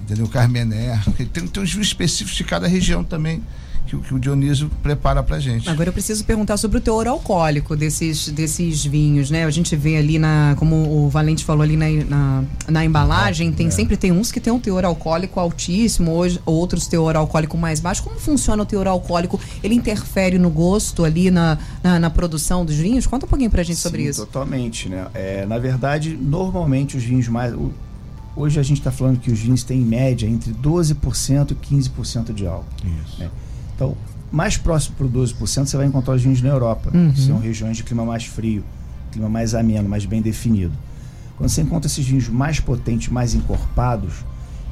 Entendeu? 0.00 0.28
Carmener. 0.28 1.02
Tem, 1.32 1.46
tem 1.46 1.62
uns 1.62 1.72
vinhos 1.72 1.88
específicos 1.88 2.36
de 2.36 2.44
cada 2.44 2.66
região 2.66 3.02
também 3.02 3.42
que, 3.86 3.96
que 3.96 4.14
o 4.14 4.18
Dionísio 4.18 4.70
prepara 4.82 5.22
pra 5.22 5.38
gente. 5.38 5.68
Agora 5.68 5.88
eu 5.88 5.92
preciso 5.92 6.24
perguntar 6.24 6.56
sobre 6.56 6.78
o 6.78 6.80
teor 6.80 7.06
alcoólico 7.06 7.76
desses, 7.76 8.28
desses 8.28 8.84
vinhos, 8.84 9.30
né? 9.30 9.44
A 9.44 9.50
gente 9.50 9.76
vê 9.76 9.96
ali 9.96 10.18
na, 10.18 10.54
como 10.58 10.76
o 11.04 11.08
Valente 11.08 11.44
falou 11.44 11.62
ali 11.62 11.76
na, 11.76 11.86
na, 12.04 12.44
na 12.68 12.84
embalagem, 12.84 13.52
tem, 13.52 13.66
é. 13.66 13.70
sempre 13.70 13.96
tem 13.96 14.10
uns 14.10 14.32
que 14.32 14.40
tem 14.40 14.52
um 14.52 14.60
teor 14.60 14.84
alcoólico 14.84 15.38
altíssimo, 15.38 16.12
hoje, 16.12 16.40
outros 16.46 16.86
teor 16.86 17.16
alcoólico 17.16 17.56
mais 17.56 17.80
baixo. 17.80 18.02
Como 18.02 18.18
funciona 18.18 18.62
o 18.62 18.66
teor 18.66 18.86
alcoólico? 18.86 19.38
Ele 19.62 19.74
interfere 19.74 20.38
no 20.38 20.50
gosto 20.50 21.04
ali, 21.04 21.30
na, 21.30 21.58
na, 21.82 21.98
na 21.98 22.10
produção 22.10 22.64
dos 22.64 22.76
vinhos? 22.76 23.06
Conta 23.06 23.26
um 23.26 23.28
pouquinho 23.28 23.50
pra 23.50 23.62
gente 23.62 23.76
Sim, 23.76 23.82
sobre 23.82 24.02
isso. 24.02 24.24
totalmente, 24.24 24.88
né? 24.88 25.06
É, 25.14 25.46
na 25.46 25.58
verdade, 25.58 26.16
normalmente 26.20 26.96
os 26.96 27.04
vinhos 27.04 27.28
mais... 27.28 27.52
O, 27.52 27.70
hoje 28.36 28.58
a 28.58 28.62
gente 28.62 28.78
está 28.78 28.90
falando 28.90 29.18
que 29.20 29.30
os 29.30 29.38
vinhos 29.38 29.62
têm 29.62 29.80
em 29.80 29.84
média 29.84 30.26
entre 30.26 30.52
12% 30.52 31.52
e 31.52 31.54
15% 31.54 32.32
de 32.32 32.46
álcool. 32.46 32.66
Isso. 33.04 33.20
Né? 33.20 33.30
Então, 33.74 33.96
mais 34.30 34.56
próximo 34.56 34.96
para 34.96 35.06
o 35.06 35.10
12%, 35.10 35.66
você 35.66 35.76
vai 35.76 35.86
encontrar 35.86 36.14
os 36.14 36.22
vinhos 36.22 36.42
na 36.42 36.48
Europa, 36.48 36.90
uhum. 36.92 37.12
que 37.12 37.20
são 37.20 37.38
regiões 37.38 37.76
de 37.76 37.84
clima 37.84 38.04
mais 38.04 38.24
frio, 38.24 38.64
clima 39.12 39.28
mais 39.28 39.54
ameno, 39.54 39.88
mais 39.88 40.04
bem 40.04 40.20
definido. 40.20 40.72
Quando 41.36 41.48
você 41.48 41.62
encontra 41.62 41.86
esses 41.86 42.04
vinhos 42.04 42.28
mais 42.28 42.60
potentes, 42.60 43.08
mais 43.08 43.34
encorpados, 43.34 44.24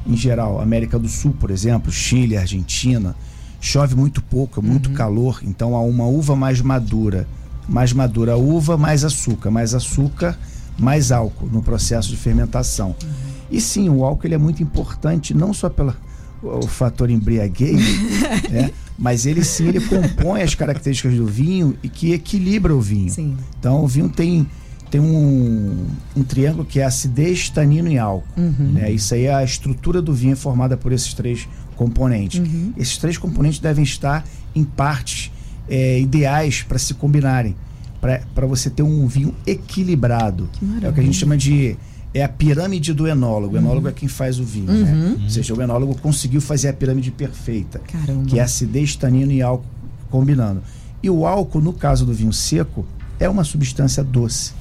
em 0.05 0.15
geral, 0.15 0.61
América 0.61 0.99
do 0.99 1.07
Sul, 1.07 1.33
por 1.39 1.49
exemplo, 1.49 1.91
Chile, 1.91 2.37
Argentina, 2.37 3.15
chove 3.59 3.95
muito 3.95 4.21
pouco, 4.21 4.59
é 4.59 4.63
muito 4.63 4.89
uhum. 4.89 4.95
calor, 4.95 5.39
então 5.43 5.75
há 5.75 5.81
uma 5.81 6.05
uva 6.05 6.35
mais 6.35 6.61
madura. 6.61 7.27
Mais 7.67 7.93
madura 7.93 8.33
a 8.33 8.37
uva, 8.37 8.77
mais 8.77 9.05
açúcar. 9.05 9.49
Mais 9.49 9.73
açúcar, 9.73 10.37
mais 10.77 11.13
álcool 11.13 11.47
no 11.47 11.63
processo 11.63 12.09
de 12.09 12.17
fermentação. 12.17 12.89
Uhum. 13.01 13.09
E 13.49 13.61
sim, 13.61 13.87
o 13.89 14.03
álcool 14.03 14.27
ele 14.27 14.35
é 14.35 14.37
muito 14.37 14.61
importante, 14.61 15.33
não 15.33 15.53
só 15.53 15.69
pelo 15.69 15.95
o 16.41 16.67
fator 16.67 17.09
embriaguez, 17.09 17.79
né? 18.51 18.71
Mas 18.97 19.25
ele 19.25 19.43
sim 19.43 19.67
ele 19.67 19.81
compõe 19.81 20.41
as 20.41 20.55
características 20.55 21.15
do 21.15 21.25
vinho 21.25 21.75
e 21.81 21.89
que 21.89 22.13
equilibra 22.13 22.75
o 22.75 22.81
vinho. 22.81 23.09
Sim. 23.09 23.37
Então 23.59 23.83
o 23.83 23.87
vinho 23.87 24.09
tem 24.09 24.47
tem 24.89 25.01
um, 25.01 25.87
um 26.15 26.23
triângulo 26.23 26.63
que 26.63 26.79
é 26.79 26.83
acidez, 26.83 27.49
tanino 27.49 27.91
e 27.91 27.97
álcool. 27.97 28.27
Uhum. 28.37 28.73
Né? 28.73 28.91
Isso 28.91 29.15
aí 29.15 29.25
é 29.25 29.33
a 29.33 29.43
estrutura 29.43 29.99
do 30.03 30.13
vinho 30.13 30.37
formada 30.37 30.77
por 30.77 30.91
esses 30.91 31.15
três 31.15 31.47
componentes. 31.75 32.39
Uhum. 32.39 32.73
Esses 32.77 32.97
três 32.97 33.17
componentes 33.17 33.57
devem 33.57 33.83
estar 33.83 34.23
em 34.53 34.63
partes 34.63 35.31
é, 35.67 35.99
ideais 35.99 36.61
para 36.61 36.77
se 36.77 36.93
combinarem, 36.93 37.55
para 37.99 38.45
você 38.45 38.69
ter 38.69 38.83
um 38.83 39.07
vinho 39.07 39.33
equilibrado. 39.47 40.47
É 40.83 40.87
o 40.87 40.93
que 40.93 40.99
a 40.99 41.03
gente 41.03 41.17
chama 41.17 41.35
de 41.35 41.75
é 42.13 42.23
a 42.23 42.29
pirâmide 42.29 42.93
do 42.93 43.07
enólogo. 43.07 43.55
O 43.55 43.57
enólogo 43.57 43.87
uhum. 43.87 43.91
é 43.91 43.93
quem 43.93 44.07
faz 44.07 44.39
o 44.39 44.43
vinho, 44.43 44.71
né? 44.71 44.91
uhum. 44.91 45.09
né? 45.09 45.17
Ou 45.23 45.29
seja, 45.29 45.53
o 45.53 45.61
enólogo 45.61 45.95
conseguiu 45.99 46.39
fazer 46.39 46.69
a 46.69 46.73
pirâmide 46.73 47.11
perfeita, 47.11 47.79
Caramba. 47.79 48.25
que 48.25 48.39
é 48.39 48.43
acidez, 48.43 48.95
tanino 48.95 49.31
e 49.31 49.41
álcool 49.41 49.65
combinando. 50.09 50.61
E 51.01 51.09
o 51.09 51.25
álcool, 51.25 51.59
no 51.59 51.73
caso 51.73 52.05
do 52.05 52.13
vinho 52.13 52.31
seco, 52.31 52.85
é 53.19 53.27
uma 53.27 53.43
substância 53.43 54.03
doce. 54.03 54.53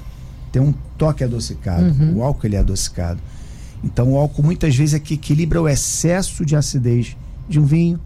Tem 0.50 0.62
um 0.62 0.72
toque 0.96 1.22
adocicado. 1.22 1.84
Uhum. 1.84 2.18
O 2.18 2.22
álcool 2.22 2.46
ele 2.46 2.56
é 2.56 2.58
adocicado. 2.58 3.20
Então 3.84 4.12
o 4.12 4.16
álcool 4.16 4.42
muitas 4.42 4.74
vezes 4.74 4.94
é 4.94 4.98
que 4.98 5.14
equilibra 5.14 5.60
o 5.60 5.68
excesso 5.68 6.44
de 6.44 6.56
acidez 6.56 7.16
de 7.48 7.58
um 7.58 7.64
vinho, 7.64 8.00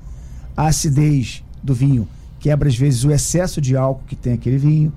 a 0.56 0.68
acidez 0.68 1.44
do 1.62 1.74
vinho 1.74 2.08
quebra 2.40 2.68
às 2.68 2.76
vezes 2.76 3.04
o 3.04 3.10
excesso 3.10 3.60
de 3.60 3.76
álcool 3.76 4.04
que 4.06 4.16
tem 4.16 4.32
aquele 4.32 4.58
vinho, 4.58 4.92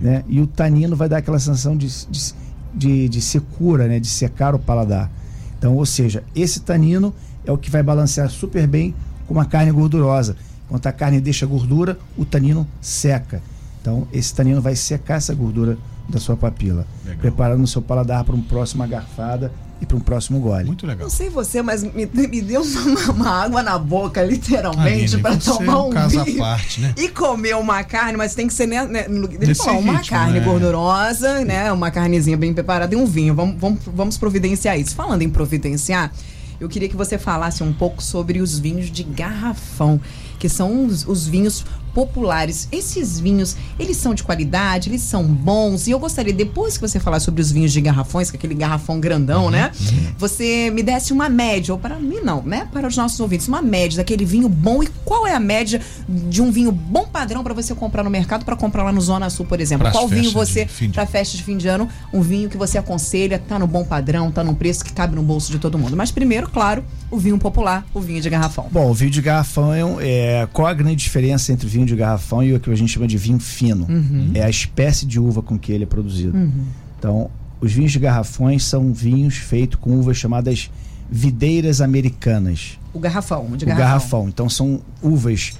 né? 0.00 0.24
E 0.28 0.40
o 0.40 0.46
tanino 0.46 0.94
vai 0.94 1.08
dar 1.08 1.18
aquela 1.18 1.38
sensação 1.38 1.76
de, 1.76 1.86
de 1.86 2.34
de, 2.74 3.08
de 3.08 3.20
secura, 3.20 3.86
né? 3.86 3.98
de 4.00 4.08
secar 4.08 4.54
o 4.54 4.58
paladar. 4.58 5.10
Então, 5.58 5.76
ou 5.76 5.86
seja, 5.86 6.24
esse 6.34 6.60
tanino 6.60 7.14
é 7.44 7.52
o 7.52 7.58
que 7.58 7.70
vai 7.70 7.82
balancear 7.82 8.28
super 8.30 8.66
bem 8.66 8.94
com 9.26 9.34
uma 9.34 9.44
carne 9.44 9.70
gordurosa. 9.70 10.36
Enquanto 10.66 10.86
a 10.86 10.92
carne 10.92 11.20
deixa 11.20 11.46
gordura, 11.46 11.98
o 12.16 12.24
tanino 12.24 12.66
seca. 12.80 13.42
Então, 13.80 14.06
esse 14.12 14.34
tanino 14.34 14.60
vai 14.60 14.74
secar 14.74 15.16
essa 15.16 15.34
gordura 15.34 15.76
da 16.12 16.20
sua 16.20 16.36
papila, 16.36 16.86
legal. 17.04 17.20
preparando 17.20 17.64
o 17.64 17.66
seu 17.66 17.82
paladar 17.82 18.22
para 18.24 18.34
uma 18.34 18.44
próxima 18.44 18.86
garfada 18.86 19.52
e 19.80 19.86
para 19.86 19.96
um 19.96 20.00
próximo 20.00 20.38
gole. 20.38 20.64
Muito 20.64 20.86
legal. 20.86 21.04
Não 21.04 21.10
sei 21.10 21.28
você, 21.28 21.60
mas 21.60 21.82
me, 21.82 22.06
me 22.06 22.40
deu 22.40 22.62
uma, 22.62 23.10
uma, 23.10 23.30
água 23.30 23.62
na 23.62 23.76
boca, 23.76 24.22
literalmente, 24.22 25.18
para 25.18 25.36
tomar 25.36 25.82
um, 25.82 25.88
um 25.88 26.08
vinho 26.08 26.38
parte, 26.38 26.80
né? 26.80 26.94
e 26.96 27.08
comer 27.08 27.56
uma 27.56 27.82
carne, 27.82 28.16
mas 28.16 28.34
tem 28.34 28.46
que 28.46 28.54
ser 28.54 28.66
né, 28.66 28.86
né, 28.86 29.06
uma 29.08 29.94
ritmo, 29.94 30.06
carne 30.08 30.38
né? 30.38 30.44
gordurosa, 30.44 31.44
né? 31.44 31.72
Uma 31.72 31.90
carnezinha 31.90 32.36
bem 32.36 32.54
preparada 32.54 32.94
e 32.94 32.96
um 32.96 33.06
vinho. 33.06 33.34
Vamos, 33.34 33.56
vamos, 33.58 33.80
vamos 33.86 34.18
providenciar 34.18 34.78
isso. 34.78 34.94
Falando 34.94 35.22
em 35.22 35.30
providenciar, 35.30 36.12
eu 36.60 36.68
queria 36.68 36.88
que 36.88 36.96
você 36.96 37.18
falasse 37.18 37.64
um 37.64 37.72
pouco 37.72 38.00
sobre 38.00 38.40
os 38.40 38.56
vinhos 38.56 38.88
de 38.88 39.02
garrafão, 39.02 40.00
que 40.42 40.48
são 40.48 40.86
os, 40.86 41.06
os 41.06 41.24
vinhos 41.24 41.64
populares. 41.94 42.66
Esses 42.72 43.20
vinhos, 43.20 43.56
eles 43.78 43.96
são 43.96 44.12
de 44.12 44.24
qualidade, 44.24 44.88
eles 44.88 45.02
são 45.02 45.22
bons. 45.22 45.86
E 45.86 45.92
eu 45.92 46.00
gostaria, 46.00 46.32
depois 46.32 46.76
que 46.76 46.80
você 46.80 46.98
falar 46.98 47.20
sobre 47.20 47.40
os 47.40 47.52
vinhos 47.52 47.72
de 47.72 47.80
garrafões, 47.80 48.28
que 48.28 48.36
é 48.36 48.38
aquele 48.38 48.54
garrafão 48.54 48.98
grandão, 48.98 49.44
uhum, 49.44 49.50
né? 49.50 49.70
Uhum. 49.78 50.06
Você 50.18 50.68
me 50.70 50.82
desse 50.82 51.12
uma 51.12 51.28
média, 51.28 51.72
ou 51.72 51.78
para 51.78 51.96
mim 51.96 52.20
não, 52.24 52.42
né? 52.42 52.68
Para 52.72 52.88
os 52.88 52.96
nossos 52.96 53.20
ouvintes, 53.20 53.46
uma 53.46 53.62
média 53.62 53.98
daquele 53.98 54.24
vinho 54.24 54.48
bom. 54.48 54.82
E 54.82 54.88
qual 55.04 55.28
é 55.28 55.34
a 55.34 55.38
média 55.38 55.80
de 56.08 56.42
um 56.42 56.50
vinho 56.50 56.72
bom 56.72 57.06
padrão 57.06 57.44
para 57.44 57.54
você 57.54 57.72
comprar 57.72 58.02
no 58.02 58.10
mercado, 58.10 58.44
para 58.44 58.56
comprar 58.56 58.82
lá 58.82 58.90
no 58.90 59.00
Zona 59.00 59.30
Sul, 59.30 59.46
por 59.46 59.60
exemplo? 59.60 59.84
Pras 59.84 59.92
qual 59.92 60.08
vinho 60.08 60.32
você, 60.32 60.68
para 60.92 61.06
festa 61.06 61.36
de 61.36 61.44
fim 61.44 61.56
de 61.56 61.68
ano, 61.68 61.88
um 62.12 62.20
vinho 62.20 62.48
que 62.48 62.56
você 62.56 62.78
aconselha, 62.78 63.38
tá 63.38 63.60
no 63.60 63.68
bom 63.68 63.84
padrão, 63.84 64.32
tá 64.32 64.42
num 64.42 64.54
preço 64.54 64.84
que 64.84 64.92
cabe 64.92 65.14
no 65.14 65.22
bolso 65.22 65.52
de 65.52 65.58
todo 65.58 65.78
mundo. 65.78 65.96
Mas 65.96 66.10
primeiro, 66.10 66.48
claro, 66.48 66.84
o 67.10 67.18
vinho 67.18 67.38
popular, 67.38 67.86
o 67.94 68.00
vinho 68.00 68.20
de 68.20 68.30
garrafão. 68.30 68.66
Bom, 68.72 68.90
o 68.90 68.94
vinho 68.94 69.10
de 69.10 69.20
garrafão 69.20 69.74
é, 69.74 69.84
um, 69.84 70.00
é 70.00 70.31
qual 70.52 70.68
a 70.68 70.74
grande 70.74 70.96
diferença 70.96 71.52
entre 71.52 71.66
vinho 71.68 71.86
de 71.86 71.96
garrafão 71.96 72.42
e 72.42 72.54
o 72.54 72.60
que 72.60 72.70
a 72.70 72.74
gente 72.74 72.92
chama 72.92 73.06
de 73.06 73.16
vinho 73.18 73.40
fino? 73.40 73.86
Uhum. 73.88 74.30
É 74.34 74.42
a 74.42 74.50
espécie 74.50 75.06
de 75.06 75.18
uva 75.18 75.42
com 75.42 75.58
que 75.58 75.72
ele 75.72 75.84
é 75.84 75.86
produzido. 75.86 76.36
Uhum. 76.36 76.64
Então, 76.98 77.30
os 77.60 77.72
vinhos 77.72 77.92
de 77.92 77.98
garrafões 77.98 78.64
são 78.64 78.92
vinhos 78.92 79.36
feitos 79.36 79.78
com 79.80 79.90
uvas 79.96 80.16
chamadas 80.16 80.70
videiras 81.10 81.80
americanas. 81.80 82.78
O 82.92 82.98
garrafão, 82.98 83.56
de 83.56 83.64
garrafão. 83.64 83.74
O 83.74 83.88
garrafão. 83.88 84.28
Então, 84.28 84.48
são 84.48 84.80
uvas 85.02 85.52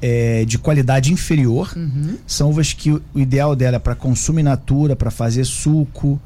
é, 0.00 0.44
de 0.44 0.58
qualidade 0.58 1.12
inferior. 1.12 1.72
Uhum. 1.76 2.16
São 2.26 2.50
uvas 2.50 2.72
que 2.72 2.92
o, 2.92 3.02
ideal 3.14 3.54
dela 3.54 3.76
é 3.76 3.78
para 3.78 3.94
consumo 3.94 4.40
in 4.40 4.44
natura, 4.44 4.96
para 4.96 5.10
fazer 5.10 5.44
suco 5.44 6.20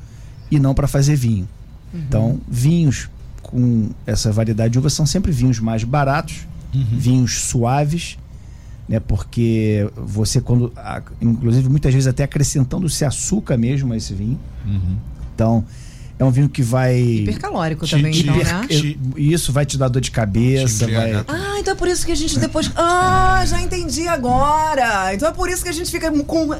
e 0.51 0.59
não 0.59 0.75
para 0.75 0.89
fazer 0.89 1.17
vinho. 1.17 1.49
Uhum. 1.93 2.01
Então, 2.01 2.41
vinhos 2.49 3.09
com 3.43 3.91
essa 4.07 4.31
variedade 4.31 4.73
de 4.73 4.79
uva 4.79 4.91
são 4.91 5.05
sempre 5.05 5.33
vinhos 5.33 5.59
mais 5.59 5.83
baratos, 5.85 6.47
uhum. 6.75 6.87
vinhos 6.93 7.41
suaves, 7.41 8.19
né? 8.89 9.01
Porque 9.01 9.89
você 9.97 10.41
quando, 10.41 10.73
inclusive 11.21 11.69
muitas 11.69 11.93
vezes 11.93 12.07
até 12.07 12.25
acrescentando-se 12.25 13.05
açúcar 13.05 13.57
mesmo 13.57 13.93
a 13.93 13.97
esse 13.97 14.15
vinho. 14.15 14.39
Uhum. 14.67 14.97
Então 15.35 15.65
é 16.21 16.25
um 16.25 16.31
vinho 16.31 16.51
que 16.51 16.63
vai. 16.63 17.01
Hipercalórico 17.01 17.87
te, 17.87 17.97
também, 17.97 18.13
te, 18.13 18.21
então, 18.21 18.37
né? 18.37 18.67
Isso 19.17 19.53
vai 19.55 19.65
te 19.65 19.79
dar 19.79 19.89
dor 19.89 20.03
de 20.03 20.11
cabeça. 20.11 20.87
Vai... 20.87 21.15
Ah, 21.27 21.57
então 21.59 21.73
é 21.73 21.77
por 21.77 21.89
isso 21.89 22.05
que 22.05 22.13
a 22.13 22.15
gente 22.15 22.39
depois. 22.39 22.71
Ah, 22.77 23.43
já 23.47 23.59
entendi 23.63 24.07
agora. 24.07 25.15
Então 25.15 25.27
é 25.27 25.33
por 25.33 25.49
isso 25.49 25.63
que 25.63 25.71
a 25.71 25.73
gente 25.73 25.91
fica 25.91 26.13
com. 26.25 26.55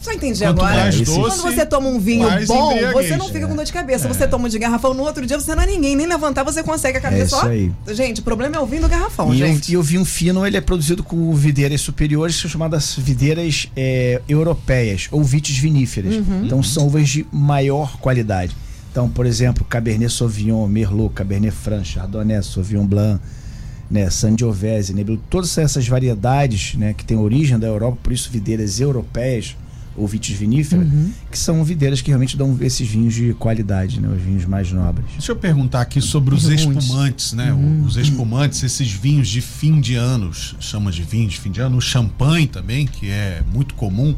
Só 0.00 0.12
entendi 0.12 0.40
Quanto 0.40 0.62
agora. 0.62 0.76
Mais 0.76 1.00
doce, 1.00 1.12
Quando 1.12 1.42
você 1.42 1.66
toma 1.66 1.88
um 1.88 2.00
vinho 2.00 2.26
bom, 2.46 2.74
você 2.92 3.16
não 3.16 3.28
fica 3.28 3.46
com 3.46 3.54
dor 3.54 3.64
de 3.64 3.72
cabeça. 3.72 4.06
É. 4.06 4.08
Você 4.08 4.26
toma 4.26 4.48
de 4.48 4.58
garrafão 4.58 4.94
no 4.94 5.02
outro 5.02 5.26
dia, 5.26 5.38
você 5.38 5.54
não 5.54 5.62
é 5.62 5.66
ninguém, 5.66 5.94
nem 5.94 6.06
levantar, 6.06 6.42
você 6.42 6.62
consegue 6.62 6.96
a 6.96 7.00
cabeça. 7.00 7.36
É 7.36 7.38
isso 7.38 7.46
aí. 7.86 7.94
Gente, 7.94 8.20
o 8.20 8.24
problema 8.24 8.56
é 8.56 8.60
o 8.60 8.66
vinho 8.66 8.82
do 8.82 8.88
garrafão, 8.88 9.32
e 9.34 9.38
gente. 9.38 9.72
e 9.72 9.76
o 9.76 9.82
vinho 9.82 10.04
fino, 10.04 10.46
ele 10.46 10.56
é 10.56 10.60
produzido 10.60 11.02
com 11.02 11.34
videiras 11.34 11.82
superiores, 11.82 12.34
são 12.36 12.50
chamadas 12.50 12.94
videiras 12.96 13.68
é, 13.76 14.22
europeias, 14.26 15.08
ou 15.10 15.22
vites 15.22 15.58
viníferas. 15.58 16.14
Uhum. 16.14 16.44
Então 16.44 16.62
são 16.62 16.86
uvas 16.86 17.08
de 17.08 17.26
maior 17.30 17.98
qualidade. 17.98 18.56
Então, 18.90 19.08
por 19.08 19.26
exemplo, 19.26 19.64
Cabernet 19.64 20.12
Sauvignon, 20.12 20.66
Merlot, 20.66 21.14
Cabernet 21.14 21.54
Franc, 21.54 21.86
Chardonnay, 21.86 22.42
Sauvignon 22.42 22.86
Blanc, 22.86 23.20
né, 23.90 24.08
Sangiovese, 24.08 24.94
Nebbiolo, 24.94 25.20
todas 25.28 25.56
essas 25.58 25.86
variedades, 25.86 26.74
né, 26.74 26.94
que 26.94 27.04
têm 27.04 27.16
origem 27.16 27.58
da 27.58 27.66
Europa, 27.66 27.98
por 28.02 28.12
isso 28.12 28.30
videiras 28.30 28.80
europeias 28.80 29.56
ou 29.96 30.06
vitis 30.06 30.36
viníferas, 30.36 30.86
uhum. 30.86 31.12
que 31.30 31.38
são 31.38 31.62
videiras 31.64 32.00
que 32.00 32.08
realmente 32.08 32.36
dão 32.36 32.56
esses 32.60 32.88
vinhos 32.88 33.12
de 33.12 33.34
qualidade, 33.34 34.00
né, 34.00 34.08
os 34.08 34.22
vinhos 34.22 34.44
mais 34.44 34.70
nobres. 34.72 35.06
Deixa 35.12 35.32
eu 35.32 35.36
perguntar 35.36 35.80
aqui 35.80 36.00
sobre 36.00 36.34
os 36.34 36.44
espumantes, 36.44 37.32
né, 37.32 37.52
uhum. 37.52 37.84
os 37.84 37.96
espumantes, 37.96 38.62
esses 38.62 38.90
vinhos 38.90 39.28
de 39.28 39.40
fim 39.40 39.80
de 39.80 39.96
anos, 39.96 40.56
chama 40.60 40.90
de 40.90 41.02
vinhos 41.02 41.32
de 41.32 41.40
fim 41.40 41.50
de 41.50 41.60
ano, 41.60 41.76
o 41.76 41.80
champanhe 41.80 42.46
também, 42.46 42.86
que 42.86 43.10
é 43.10 43.42
muito 43.52 43.74
comum. 43.74 44.14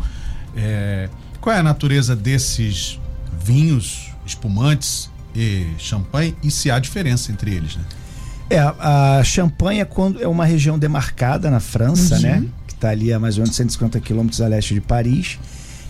É, 0.55 1.09
qual 1.41 1.57
é 1.57 1.59
a 1.59 1.62
natureza 1.62 2.14
desses 2.14 3.00
vinhos 3.45 4.11
espumantes 4.25 5.11
e 5.35 5.67
champanhe 5.79 6.37
e 6.43 6.50
se 6.50 6.71
há 6.71 6.79
diferença 6.79 7.33
entre 7.33 7.55
eles, 7.55 7.76
né? 7.76 7.83
É, 8.50 8.59
a 8.59 9.23
champanhe 9.25 9.81
é, 9.81 9.85
quando, 9.85 10.23
é 10.23 10.29
uma 10.29 10.45
região 10.45 10.79
demarcada 10.79 11.50
na 11.50 11.59
França, 11.59 12.17
uhum. 12.17 12.23
né? 12.23 12.45
Que 12.67 12.75
está 12.75 12.91
ali 12.91 13.12
a 13.12 13.19
mais 13.19 13.38
ou 13.38 13.43
menos 13.43 13.57
150 13.57 13.99
quilômetros 14.00 14.43
a 14.43 14.47
leste 14.47 14.75
de 14.75 14.81
Paris. 14.81 15.38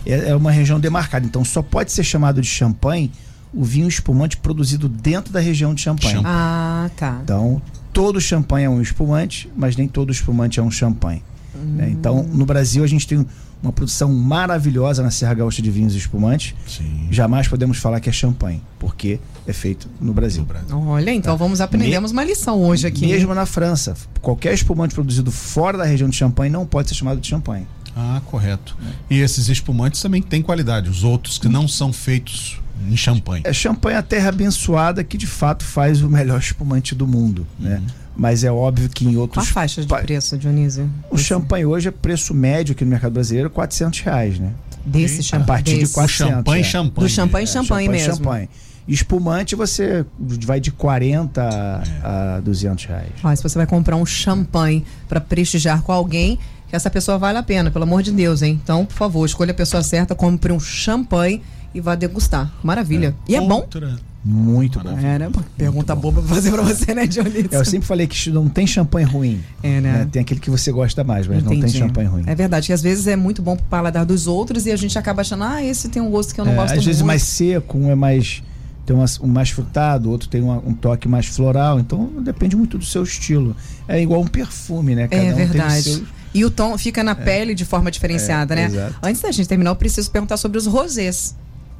É, 0.05 0.29
é 0.29 0.35
uma 0.35 0.51
região 0.51 0.79
demarcada, 0.79 1.25
então 1.25 1.43
só 1.43 1.61
pode 1.61 1.91
ser 1.91 2.03
chamado 2.03 2.41
de 2.41 2.47
champanhe 2.47 3.11
o 3.53 3.63
vinho 3.63 3.87
espumante 3.87 4.37
produzido 4.37 4.89
dentro 4.89 5.31
da 5.31 5.39
região 5.39 5.73
de 5.73 5.81
champanhe. 5.81 6.21
Ah, 6.25 6.89
tá. 6.97 7.19
Então, 7.23 7.61
todo 7.91 8.19
champanhe 8.19 8.65
é 8.65 8.69
um 8.69 8.81
espumante, 8.81 9.49
mas 9.55 9.75
nem 9.75 9.87
todo 9.87 10.11
espumante 10.11 10.59
é 10.59 10.63
um 10.63 10.71
champanhe. 10.71 11.23
Né? 11.53 11.89
Então, 11.91 12.23
no 12.23 12.45
Brasil, 12.45 12.83
a 12.83 12.87
gente 12.87 13.07
tem 13.07 13.25
uma 13.61 13.71
produção 13.71 14.11
maravilhosa 14.11 15.01
na 15.01 15.09
Serra 15.09 15.35
Gaúcha 15.35 15.61
de 15.61 15.71
vinhos 15.71 15.95
e 15.95 15.97
espumantes. 15.97 16.53
Sim. 16.67 17.07
Jamais 17.09 17.47
podemos 17.47 17.77
falar 17.77 17.99
que 18.01 18.09
é 18.09 18.11
champanhe, 18.11 18.61
porque 18.77 19.19
é 19.47 19.53
feito 19.53 19.87
no 20.01 20.13
Brasil. 20.13 20.41
No 20.41 20.47
Brasil. 20.47 20.77
Olha, 20.77 21.11
então 21.11 21.33
tá. 21.33 21.37
vamos 21.37 21.61
aprendemos 21.61 22.11
Me... 22.11 22.17
uma 22.17 22.23
lição 22.25 22.61
hoje 22.61 22.85
aqui. 22.85 23.07
Mesmo 23.07 23.33
na 23.33 23.45
França, 23.45 23.95
qualquer 24.21 24.53
espumante 24.53 24.93
produzido 24.93 25.31
fora 25.31 25.77
da 25.77 25.85
região 25.85 26.09
de 26.09 26.15
champanhe 26.15 26.51
não 26.51 26.65
pode 26.65 26.89
ser 26.89 26.95
chamado 26.95 27.21
de 27.21 27.27
champanhe. 27.27 27.65
Ah, 27.95 28.21
correto. 28.25 28.75
É. 29.09 29.15
E 29.15 29.19
esses 29.19 29.49
espumantes 29.49 30.01
também 30.01 30.21
têm 30.21 30.41
qualidade, 30.41 30.89
os 30.89 31.03
outros 31.03 31.37
que 31.37 31.47
não 31.47 31.67
são 31.67 31.93
feitos 31.93 32.59
em 32.89 32.97
champanhe. 32.97 33.43
É 33.45 33.53
champanhe 33.53 33.97
a 33.97 34.01
terra 34.01 34.29
abençoada 34.29 35.03
que 35.03 35.17
de 35.17 35.27
fato 35.27 35.63
faz 35.63 36.01
o 36.01 36.09
melhor 36.09 36.39
espumante 36.39 36.95
do 36.95 37.07
mundo, 37.07 37.45
né? 37.59 37.77
Uhum 37.77 38.03
mas 38.15 38.43
é 38.43 38.51
óbvio 38.51 38.89
que 38.89 39.05
em 39.05 39.15
outros... 39.17 39.43
Qual 39.45 39.49
a 39.49 39.53
faixa 39.53 39.81
de 39.81 39.87
preço, 39.87 40.37
Dionísio? 40.37 40.89
O 41.09 41.15
Esse... 41.15 41.25
champanhe 41.25 41.65
hoje 41.65 41.87
é 41.87 41.91
preço 41.91 42.33
médio 42.33 42.73
aqui 42.73 42.83
no 42.85 42.91
mercado 42.91 43.13
brasileiro, 43.13 43.49
400 43.49 43.99
reais, 44.01 44.39
né? 44.39 44.51
Desse 44.85 45.23
champanhe? 45.23 45.43
A 45.43 45.47
partir 45.47 45.75
desse. 45.77 45.87
de 45.87 45.93
400. 45.93 46.33
champanhe, 46.35 46.61
é. 46.61 46.63
champanhe. 46.63 47.07
Do 47.07 47.09
champanhe, 47.09 47.43
é, 47.43 47.47
champanhe, 47.47 47.87
champanhe 47.87 47.89
mesmo. 47.89 48.15
Champanhe. 48.15 48.49
Espumante 48.85 49.55
você 49.55 50.05
vai 50.45 50.59
de 50.59 50.69
40 50.71 51.41
é. 51.41 52.05
a 52.05 52.41
200 52.43 52.85
reais. 52.85 53.09
Ó, 53.23 53.33
se 53.33 53.41
você 53.41 53.57
vai 53.57 53.65
comprar 53.65 53.95
um 53.95 54.05
champanhe 54.05 54.85
para 55.07 55.21
prestigiar 55.21 55.81
com 55.81 55.91
alguém, 55.91 56.37
que 56.73 56.77
essa 56.77 56.89
pessoa 56.89 57.19
vale 57.19 57.37
a 57.37 57.43
pena, 57.43 57.69
pelo 57.69 57.83
amor 57.83 58.01
de 58.01 58.11
Deus, 58.11 58.41
hein? 58.41 58.59
Então, 58.63 58.83
por 58.83 58.95
favor, 58.95 59.23
escolha 59.27 59.51
a 59.51 59.53
pessoa 59.53 59.83
certa, 59.83 60.15
compre 60.15 60.51
um 60.51 60.59
champanhe 60.59 61.39
e 61.71 61.79
vá 61.79 61.93
degustar. 61.93 62.51
Maravilha. 62.63 63.13
É. 63.29 63.31
E 63.31 63.35
é 63.35 63.41
Outra. 63.41 63.91
bom 63.91 63.97
muito 64.25 64.79
bom. 64.79 64.97
Era, 64.97 65.29
pergunta 65.55 65.93
boba 65.95 66.21
pra 66.21 66.33
fazer 66.33 66.49
pra 66.49 66.63
você, 66.63 66.95
né, 66.95 67.05
Dionísio? 67.05 67.49
Eu 67.51 67.63
sempre 67.63 67.85
falei 67.85 68.07
que 68.07 68.29
não 68.31 68.47
tem 68.47 68.65
champanhe 68.65 69.05
ruim. 69.05 69.43
É, 69.61 69.81
né? 69.81 69.91
né? 69.99 70.09
Tem 70.11 70.21
aquele 70.23 70.39
que 70.39 70.49
você 70.49 70.71
gosta 70.71 71.03
mais, 71.03 71.27
mas 71.27 71.43
Entendi. 71.43 71.61
não 71.61 71.69
tem 71.69 71.79
champanhe 71.79 72.07
ruim. 72.07 72.23
É 72.25 72.33
verdade, 72.33 72.65
que 72.65 72.73
às 72.73 72.81
vezes 72.81 73.05
é 73.05 73.15
muito 73.15 73.41
bom 73.43 73.55
pro 73.55 73.65
paladar 73.65 74.03
dos 74.03 74.25
outros 74.25 74.65
e 74.65 74.71
a 74.71 74.75
gente 74.75 74.97
acaba 74.97 75.21
achando, 75.21 75.43
ah, 75.43 75.63
esse 75.63 75.89
tem 75.89 76.01
um 76.01 76.09
gosto 76.09 76.33
que 76.33 76.41
eu 76.41 76.45
não 76.45 76.53
é, 76.53 76.55
gosto 76.55 76.67
às 76.67 76.71
muito. 76.71 76.79
Às 76.79 76.85
vezes 76.87 77.01
mais 77.03 77.21
seco, 77.21 77.77
um 77.77 77.91
é 77.91 77.95
mais 77.95 78.41
tem 78.85 78.95
uma, 78.95 79.05
um 79.21 79.27
mais 79.27 79.49
frutado, 79.49 80.09
outro 80.09 80.27
tem 80.27 80.41
uma, 80.41 80.57
um 80.57 80.73
toque 80.73 81.07
mais 81.07 81.27
floral, 81.27 81.79
então 81.79 82.09
depende 82.21 82.55
muito 82.55 82.77
do 82.77 82.85
seu 82.85 83.03
estilo. 83.03 83.55
É 83.87 84.01
igual 84.01 84.21
um 84.21 84.27
perfume, 84.27 84.95
né? 84.95 85.07
Cada 85.07 85.21
é 85.21 85.33
um 85.33 85.35
verdade. 85.35 86.03
E 86.33 86.43
o 86.43 86.51
tom 86.51 86.77
fica 86.77 87.03
na 87.03 87.11
é. 87.11 87.15
pele 87.15 87.53
de 87.53 87.65
forma 87.65 87.91
diferenciada, 87.91 88.53
é, 88.53 88.55
né? 88.55 88.65
Exato. 88.65 88.95
Antes 89.03 89.21
da 89.21 89.31
gente 89.31 89.47
terminar, 89.47 89.71
eu 89.71 89.75
preciso 89.75 90.09
perguntar 90.09 90.37
sobre 90.37 90.57
os 90.57 90.65
rosés. 90.65 91.35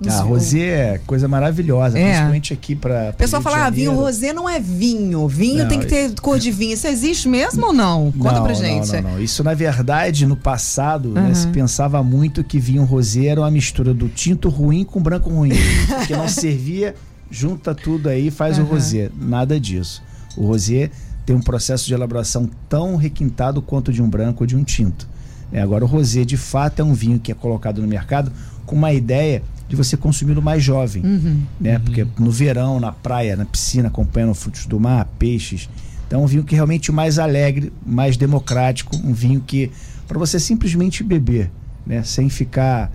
Ah, 0.07 0.21
rosé 0.21 0.59
é 0.59 1.01
coisa 1.05 1.27
maravilhosa, 1.27 1.97
é. 1.97 2.03
principalmente 2.03 2.53
aqui 2.53 2.75
para. 2.75 3.11
O 3.11 3.13
pessoal 3.13 3.41
fala, 3.41 3.65
ah, 3.65 3.69
vinho 3.69 3.93
rosé 3.93 4.33
não 4.33 4.49
é 4.49 4.59
vinho. 4.59 5.27
Vinho 5.27 5.59
não, 5.59 5.67
tem 5.67 5.79
que 5.79 5.85
ter 5.85 6.13
cor 6.19 6.37
de 6.39 6.51
vinho. 6.51 6.73
Isso 6.73 6.87
existe 6.87 7.29
mesmo 7.29 7.67
ou 7.67 7.73
não? 7.73 8.11
Conta 8.11 8.35
não, 8.35 8.43
pra 8.43 8.53
gente. 8.53 8.91
Não, 8.91 9.01
não, 9.01 9.11
não. 9.11 9.21
Isso, 9.21 9.43
na 9.43 9.53
verdade, 9.53 10.25
no 10.25 10.35
passado, 10.35 11.09
uhum. 11.09 11.13
né, 11.13 11.33
se 11.33 11.47
pensava 11.47 12.03
muito 12.03 12.43
que 12.43 12.59
vinho 12.59 12.83
rosé 12.83 13.27
era 13.27 13.41
uma 13.41 13.51
mistura 13.51 13.93
do 13.93 14.09
tinto 14.09 14.49
ruim 14.49 14.83
com 14.83 15.01
branco 15.01 15.29
ruim. 15.29 15.51
que 16.07 16.13
não 16.13 16.27
servia, 16.27 16.95
junta 17.29 17.73
tudo 17.73 18.09
aí 18.09 18.27
e 18.27 18.31
faz 18.31 18.57
uhum. 18.57 18.65
o 18.65 18.67
rosé. 18.67 19.09
Nada 19.15 19.59
disso. 19.59 20.01
O 20.35 20.45
rosé 20.47 20.89
tem 21.25 21.35
um 21.35 21.41
processo 21.41 21.85
de 21.85 21.93
elaboração 21.93 22.49
tão 22.67 22.95
requintado 22.95 23.61
quanto 23.61 23.91
de 23.91 24.01
um 24.01 24.09
branco 24.09 24.43
ou 24.43 24.47
de 24.47 24.55
um 24.55 24.63
tinto. 24.63 25.07
É, 25.51 25.61
agora, 25.61 25.83
o 25.85 25.87
rosé, 25.87 26.25
de 26.25 26.35
fato, 26.35 26.81
é 26.81 26.83
um 26.83 26.93
vinho 26.93 27.19
que 27.19 27.31
é 27.31 27.35
colocado 27.35 27.81
no 27.81 27.87
mercado 27.87 28.31
com 28.65 28.75
uma 28.75 28.91
ideia 28.91 29.43
de 29.67 29.75
você 29.75 29.95
consumir 29.95 30.37
o 30.37 30.41
mais 30.41 30.63
jovem, 30.63 31.03
uhum. 31.03 31.41
né? 31.59 31.77
Uhum. 31.77 31.83
Porque 31.83 32.07
no 32.19 32.31
verão, 32.31 32.79
na 32.79 32.91
praia, 32.91 33.35
na 33.35 33.45
piscina, 33.45 33.87
acompanhando 33.87 34.33
frutos 34.33 34.65
do 34.65 34.79
mar, 34.79 35.07
peixes. 35.17 35.69
Então, 36.07 36.21
é 36.21 36.23
um 36.23 36.27
vinho 36.27 36.43
que 36.43 36.55
realmente 36.55 36.91
mais 36.91 37.19
alegre, 37.19 37.71
mais 37.85 38.17
democrático, 38.17 38.95
um 38.97 39.13
vinho 39.13 39.41
que 39.41 39.71
para 40.07 40.17
você 40.17 40.39
simplesmente 40.39 41.03
beber, 41.03 41.49
né? 41.85 42.03
Sem 42.03 42.29
ficar 42.29 42.91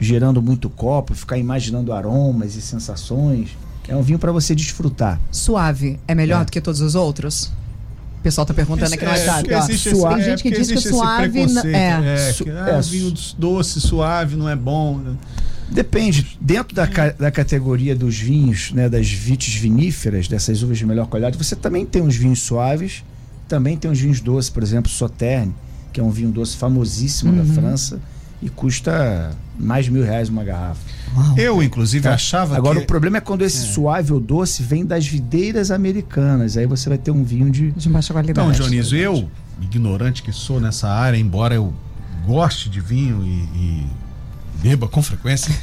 gerando 0.00 0.40
muito 0.40 0.70
copo, 0.70 1.14
ficar 1.14 1.38
imaginando 1.38 1.92
aromas 1.92 2.56
e 2.56 2.62
sensações. 2.62 3.56
É 3.86 3.96
um 3.96 4.02
vinho 4.02 4.18
para 4.18 4.32
você 4.32 4.54
desfrutar. 4.54 5.20
Suave 5.30 5.98
é 6.06 6.14
melhor 6.14 6.42
é. 6.42 6.44
do 6.44 6.52
que 6.52 6.60
todos 6.60 6.80
os 6.80 6.94
outros? 6.94 7.52
O 8.18 8.20
pessoal 8.20 8.44
tá 8.44 8.52
perguntando 8.52 8.92
aqui 8.92 9.04
no 9.04 9.10
WhatsApp. 9.10 9.52
É, 9.52 9.76
suave. 9.76 10.14
Tem 10.16 10.24
gente 10.24 10.42
que 10.42 10.50
diz 10.50 10.70
que 10.70 10.80
suave. 10.80 11.40
É, 11.40 12.28
é, 12.28 12.32
que, 12.32 12.50
ah, 12.50 12.78
é, 12.78 12.80
vinho 12.82 13.14
doce, 13.38 13.80
suave, 13.80 14.36
não 14.36 14.48
é 14.48 14.56
bom. 14.56 14.98
Né? 14.98 15.16
Depende. 15.70 16.36
Dentro 16.40 16.74
da, 16.74 16.86
da 16.86 17.30
categoria 17.30 17.94
dos 17.94 18.18
vinhos, 18.18 18.72
né, 18.72 18.88
das 18.88 19.08
vites 19.08 19.54
viníferas, 19.54 20.26
dessas 20.26 20.62
uvas 20.62 20.78
de 20.78 20.84
melhor 20.86 21.06
qualidade, 21.06 21.38
você 21.38 21.54
também 21.54 21.86
tem 21.86 22.02
uns 22.02 22.16
vinhos 22.16 22.42
suaves, 22.42 23.04
também 23.46 23.76
tem 23.76 23.90
uns 23.90 24.00
vinhos 24.00 24.20
doces, 24.20 24.50
por 24.50 24.62
exemplo, 24.62 24.90
Sauternes, 24.90 25.54
que 25.92 26.00
é 26.00 26.02
um 26.02 26.10
vinho 26.10 26.30
doce 26.30 26.56
famosíssimo 26.56 27.32
uhum. 27.32 27.38
da 27.38 27.54
França 27.54 28.00
e 28.40 28.48
custa 28.48 29.30
mais 29.58 29.86
de 29.86 29.90
mil 29.90 30.04
reais 30.04 30.28
uma 30.28 30.44
garrafa. 30.44 30.80
Uau. 31.16 31.38
Eu, 31.38 31.62
inclusive, 31.62 32.04
tá. 32.04 32.14
achava 32.14 32.56
Agora, 32.56 32.78
que... 32.78 32.84
o 32.84 32.86
problema 32.86 33.18
é 33.18 33.20
quando 33.20 33.42
esse 33.42 33.64
é. 33.64 33.72
suave 33.72 34.12
ou 34.12 34.20
doce 34.20 34.62
vem 34.62 34.84
das 34.84 35.06
videiras 35.06 35.70
americanas. 35.70 36.56
Aí 36.56 36.66
você 36.66 36.88
vai 36.88 36.98
ter 36.98 37.10
um 37.10 37.24
vinho 37.24 37.50
de, 37.50 37.72
de 37.72 37.88
baixa 37.88 38.12
qualidade. 38.12 38.48
Então, 38.48 38.52
Dionísio, 38.52 38.96
eu, 38.96 39.28
ignorante 39.60 40.22
que 40.22 40.32
sou 40.32 40.60
nessa 40.60 40.88
área, 40.88 41.16
embora 41.16 41.54
eu 41.54 41.72
goste 42.24 42.68
de 42.68 42.80
vinho 42.80 43.24
e, 43.24 43.58
e 43.58 43.86
beba 44.62 44.86
com 44.86 45.02
frequência. 45.02 45.54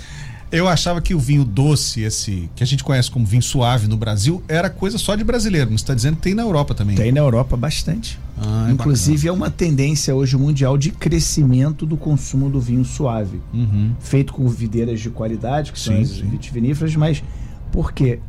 Eu 0.56 0.68
achava 0.68 1.02
que 1.02 1.14
o 1.14 1.20
vinho 1.20 1.44
doce, 1.44 2.02
esse 2.02 2.50
que 2.56 2.64
a 2.64 2.68
gente 2.68 2.84
conhece 2.84 3.12
como 3.12 3.26
vinho 3.26 3.42
suave 3.42 3.88
no 3.88 3.98
Brasil, 3.98 4.42
era 4.48 4.70
coisa 4.70 4.98
só 4.98 5.16
de 5.16 5.24
brasileiro. 5.24 5.70
Mas 5.72 5.82
está 5.82 5.94
dizendo 5.94 6.16
que 6.16 6.22
tem 6.22 6.34
na 6.34 6.44
Europa 6.44 6.74
também. 6.74 6.96
Tem 6.96 7.12
na 7.12 7.20
Europa 7.20 7.58
bastante. 7.58 8.20
Ah, 8.38 8.68
é 8.70 8.72
Inclusive 8.72 9.18
bacana. 9.18 9.30
é 9.30 9.32
uma 9.34 9.50
tendência 9.50 10.16
hoje 10.16 10.38
mundial 10.38 10.78
de 10.78 10.92
crescimento 10.92 11.86
do 11.86 11.98
consumo 11.98 12.50
do 12.50 12.60
vinho 12.60 12.86
suave, 12.86 13.42
uhum. 13.54 13.94
feito 14.00 14.34
com 14.34 14.48
videiras 14.48 15.00
de 15.00 15.10
qualidade, 15.10 15.72
que 15.72 15.80
sim, 15.80 15.86
são 15.86 16.02
as 16.02 16.12
vitiviníferas, 16.18 16.96
mas 16.96 17.24
por 17.72 17.92
quê? 17.92 18.20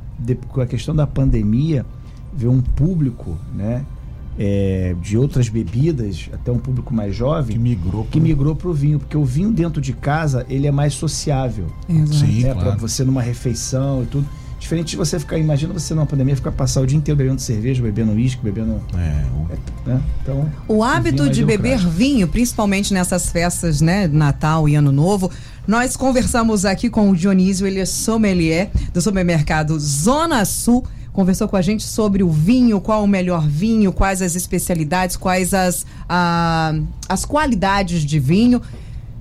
Com 0.48 0.60
a 0.60 0.66
questão 0.66 0.94
da 0.94 1.06
pandemia, 1.06 1.84
veio 2.32 2.52
um 2.52 2.60
público, 2.60 3.38
né? 3.54 3.84
É, 4.38 4.94
de 5.00 5.16
outras 5.16 5.48
bebidas, 5.48 6.28
até 6.32 6.52
um 6.52 6.58
público 6.58 6.92
mais 6.92 7.14
jovem, 7.14 7.56
que 7.56 7.62
migrou 7.62 8.04
que 8.10 8.20
migrou 8.20 8.54
para 8.54 8.68
o 8.68 8.72
vinho, 8.74 8.98
porque 8.98 9.16
o 9.16 9.24
vinho 9.24 9.50
dentro 9.50 9.80
de 9.80 9.92
casa 9.92 10.44
ele 10.48 10.66
é 10.66 10.70
mais 10.70 10.94
sociável, 10.94 11.66
Exato. 11.88 12.30
Né, 12.32 12.52
claro. 12.52 12.58
para 12.58 12.76
você 12.76 13.04
numa 13.04 13.22
refeição 13.22 14.02
e 14.02 14.06
tudo. 14.06 14.26
Diferente 14.58 14.88
de 14.88 14.96
você 14.96 15.18
ficar, 15.18 15.36
imagina 15.36 15.72
você 15.72 15.94
numa 15.94 16.06
pandemia 16.06 16.34
ficar 16.34 16.50
passar 16.50 16.80
o 16.80 16.86
dia 16.86 16.96
inteiro 16.96 17.16
bebendo 17.16 17.40
cerveja, 17.40 17.82
bebendo 17.82 18.12
uísque, 18.12 18.42
bebendo. 18.42 18.80
É, 18.94 19.88
né? 19.88 20.02
Então, 20.22 20.50
o 20.66 20.82
hábito 20.82 21.24
o 21.24 21.30
de 21.30 21.44
beber 21.44 21.78
vinho, 21.78 22.26
principalmente 22.26 22.92
nessas 22.94 23.30
festas, 23.30 23.82
né, 23.82 24.08
Natal 24.08 24.66
e 24.66 24.74
Ano 24.74 24.90
Novo. 24.90 25.30
Nós 25.66 25.94
conversamos 25.94 26.64
aqui 26.64 26.88
com 26.88 27.10
o 27.10 27.16
Dionísio, 27.16 27.66
ele 27.66 27.80
é 27.80 27.84
sommelier 27.84 28.70
do 28.94 29.00
supermercado 29.00 29.78
Zona 29.78 30.44
Sul 30.44 30.84
conversou 31.16 31.48
com 31.48 31.56
a 31.56 31.62
gente 31.62 31.82
sobre 31.82 32.22
o 32.22 32.28
vinho, 32.28 32.78
qual 32.78 33.02
o 33.02 33.08
melhor 33.08 33.48
vinho, 33.48 33.90
quais 33.90 34.20
as 34.20 34.36
especialidades, 34.36 35.16
quais 35.16 35.54
as, 35.54 35.86
ah, 36.06 36.74
as 37.08 37.24
qualidades 37.24 38.04
de 38.04 38.20
vinho. 38.20 38.60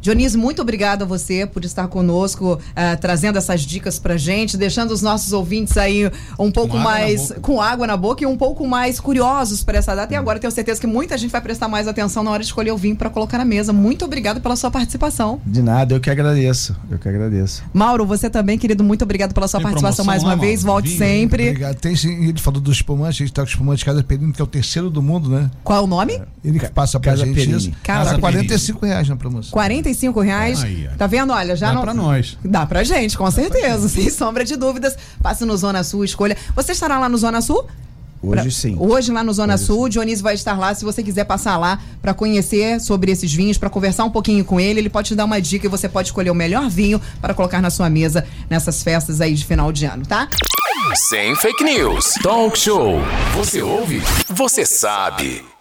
Dionísio, 0.06 0.40
muito 0.40 0.62
obrigado 0.62 1.02
a 1.02 1.06
você 1.06 1.48
por 1.48 1.66
estar 1.66 1.88
conosco, 1.88 2.54
uh, 2.54 3.02
trazendo 3.02 3.40
essas 3.40 3.62
dicas 3.62 3.98
pra 3.98 4.18
gente, 4.18 4.56
deixando 4.56 4.92
os 4.92 5.02
nossos 5.02 5.34
ouvintes 5.34 5.76
aí 5.78 6.12
um 6.38 6.52
pouco 6.52 6.74
com 6.74 6.78
mais 6.78 7.34
com 7.42 7.60
água 7.60 7.88
na 7.88 7.98
boca 7.98 8.24
e 8.24 8.28
um 8.28 8.38
pouco 8.38 8.68
mais 8.68 9.00
curiosos 9.00 9.64
para 9.64 9.80
essa 9.80 9.96
data. 9.96 10.14
E 10.14 10.16
agora 10.16 10.38
tenho 10.38 10.52
certeza 10.52 10.80
que 10.80 10.86
muita 10.86 11.18
gente 11.18 11.32
vai 11.32 11.42
prestar 11.42 11.68
mais 11.68 11.88
atenção 11.88 12.22
na 12.22 12.30
hora 12.30 12.42
de 12.42 12.46
escolher 12.46 12.72
o 12.72 12.78
vinho 12.78 12.96
para 12.96 13.10
colocar 13.10 13.40
na 13.40 13.46
mesa. 13.46 13.74
Muito 13.74 14.06
obrigado 14.06 14.40
pela 14.40 14.56
sua 14.56 14.70
participação. 14.70 15.42
De 15.44 15.64
nada, 15.64 15.96
eu 15.96 16.00
que 16.00 16.12
agradeço. 16.12 16.76
Eu 16.92 17.00
que 17.00 17.10
agradeço. 17.10 17.64
Mauro, 17.74 18.06
você 18.06 18.30
também, 18.30 18.60
querido, 18.60 18.84
muito 18.84 19.02
obrigado 19.02 19.34
pela 19.34 19.48
sua 19.48 19.60
Tem 19.60 19.64
participação 19.64 20.06
mais 20.06 20.22
uma 20.22 20.36
vez. 20.36 20.62
Volte 20.62 20.90
vinho, 20.90 21.00
sempre. 21.00 21.50
Obrigado. 21.50 21.78
Tem 21.78 21.96
sim, 21.96 22.28
ele 22.28 22.40
falou 22.40 22.62
do 22.62 22.72
espumante, 22.72 23.24
a 23.24 23.26
gente 23.26 23.34
tá 23.34 23.42
com 23.42 23.50
espumante 23.50 23.84
Casa 23.84 24.04
Perini, 24.04 24.32
que 24.32 24.40
é 24.40 24.44
o 24.44 24.48
terceiro 24.48 24.92
do 24.92 25.02
mundo, 25.02 25.32
né? 25.32 25.50
Qual 25.64 25.84
o 25.84 25.88
nome? 25.88 26.22
Ele 26.44 26.60
que 26.60 26.70
passa 26.70 27.00
pra 27.00 27.14
Casa 27.14 27.26
gente 27.26 27.34
Perini. 27.34 27.58
isso. 27.58 27.72
Casa 27.82 28.12
tá 28.12 28.20
45 28.20 28.86
reais 28.86 29.10
na 29.10 29.16
promoção. 29.16 29.50
45 29.50 29.95
45 29.96 30.22
reais. 30.22 30.64
Aí, 30.64 30.90
tá 30.98 31.08
vendo? 31.08 31.32
Olha, 31.34 31.56
já 31.56 31.68
Dá 31.70 31.74
não. 31.74 31.82
pra 31.82 31.94
nós. 31.94 32.38
Dá 32.44 32.66
pra 32.66 32.84
gente, 32.84 33.18
com 33.18 33.24
Dá 33.26 33.32
certeza. 33.32 33.88
Sem 33.90 34.10
sombra 34.10 34.44
de 34.44 34.56
dúvidas. 34.56 34.96
Passe 35.22 35.46
no 35.46 35.56
Zona 35.58 35.84
Sul, 35.84 36.04
escolha. 36.04 36.38
Você 36.56 36.74
estará 36.74 37.00
lá 37.00 37.10
no 37.10 37.18
Zona 37.18 37.42
Sul? 37.42 37.66
Hoje 38.22 38.42
pra, 38.42 38.52
sim. 38.52 38.76
Hoje 38.80 39.12
lá 39.12 39.24
no 39.24 39.32
Zona 39.34 39.54
Hoje 39.54 39.66
Sul, 39.66 39.84
sim. 39.86 39.90
Dionísio 39.92 40.24
vai 40.24 40.34
estar 40.34 40.58
lá. 40.58 40.74
Se 40.74 40.84
você 40.84 41.04
quiser 41.04 41.26
passar 41.26 41.58
lá 41.58 41.80
para 42.02 42.14
conhecer 42.14 42.80
sobre 42.82 43.12
esses 43.12 43.32
vinhos, 43.32 43.58
para 43.58 43.70
conversar 43.70 44.04
um 44.04 44.10
pouquinho 44.10 44.44
com 44.44 44.60
ele, 44.60 44.80
ele 44.80 44.90
pode 44.90 45.10
te 45.10 45.16
dar 45.16 45.26
uma 45.26 45.40
dica 45.40 45.66
e 45.66 45.70
você 45.70 45.88
pode 45.88 46.08
escolher 46.10 46.32
o 46.32 46.36
melhor 46.36 46.70
vinho 46.70 47.00
para 47.22 47.34
colocar 47.34 47.62
na 47.62 47.70
sua 47.70 47.90
mesa 47.90 48.26
nessas 48.50 48.82
festas 48.84 49.22
aí 49.22 49.34
de 49.34 49.46
final 49.46 49.72
de 49.72 49.86
ano, 49.86 50.06
tá? 50.06 50.28
Sem 50.96 51.36
fake 51.36 51.64
news. 51.64 52.14
Talk 52.22 52.58
show. 52.58 53.00
Você 53.36 53.62
ouve? 53.62 54.02
Você 54.30 54.66
sabe. 54.66 55.55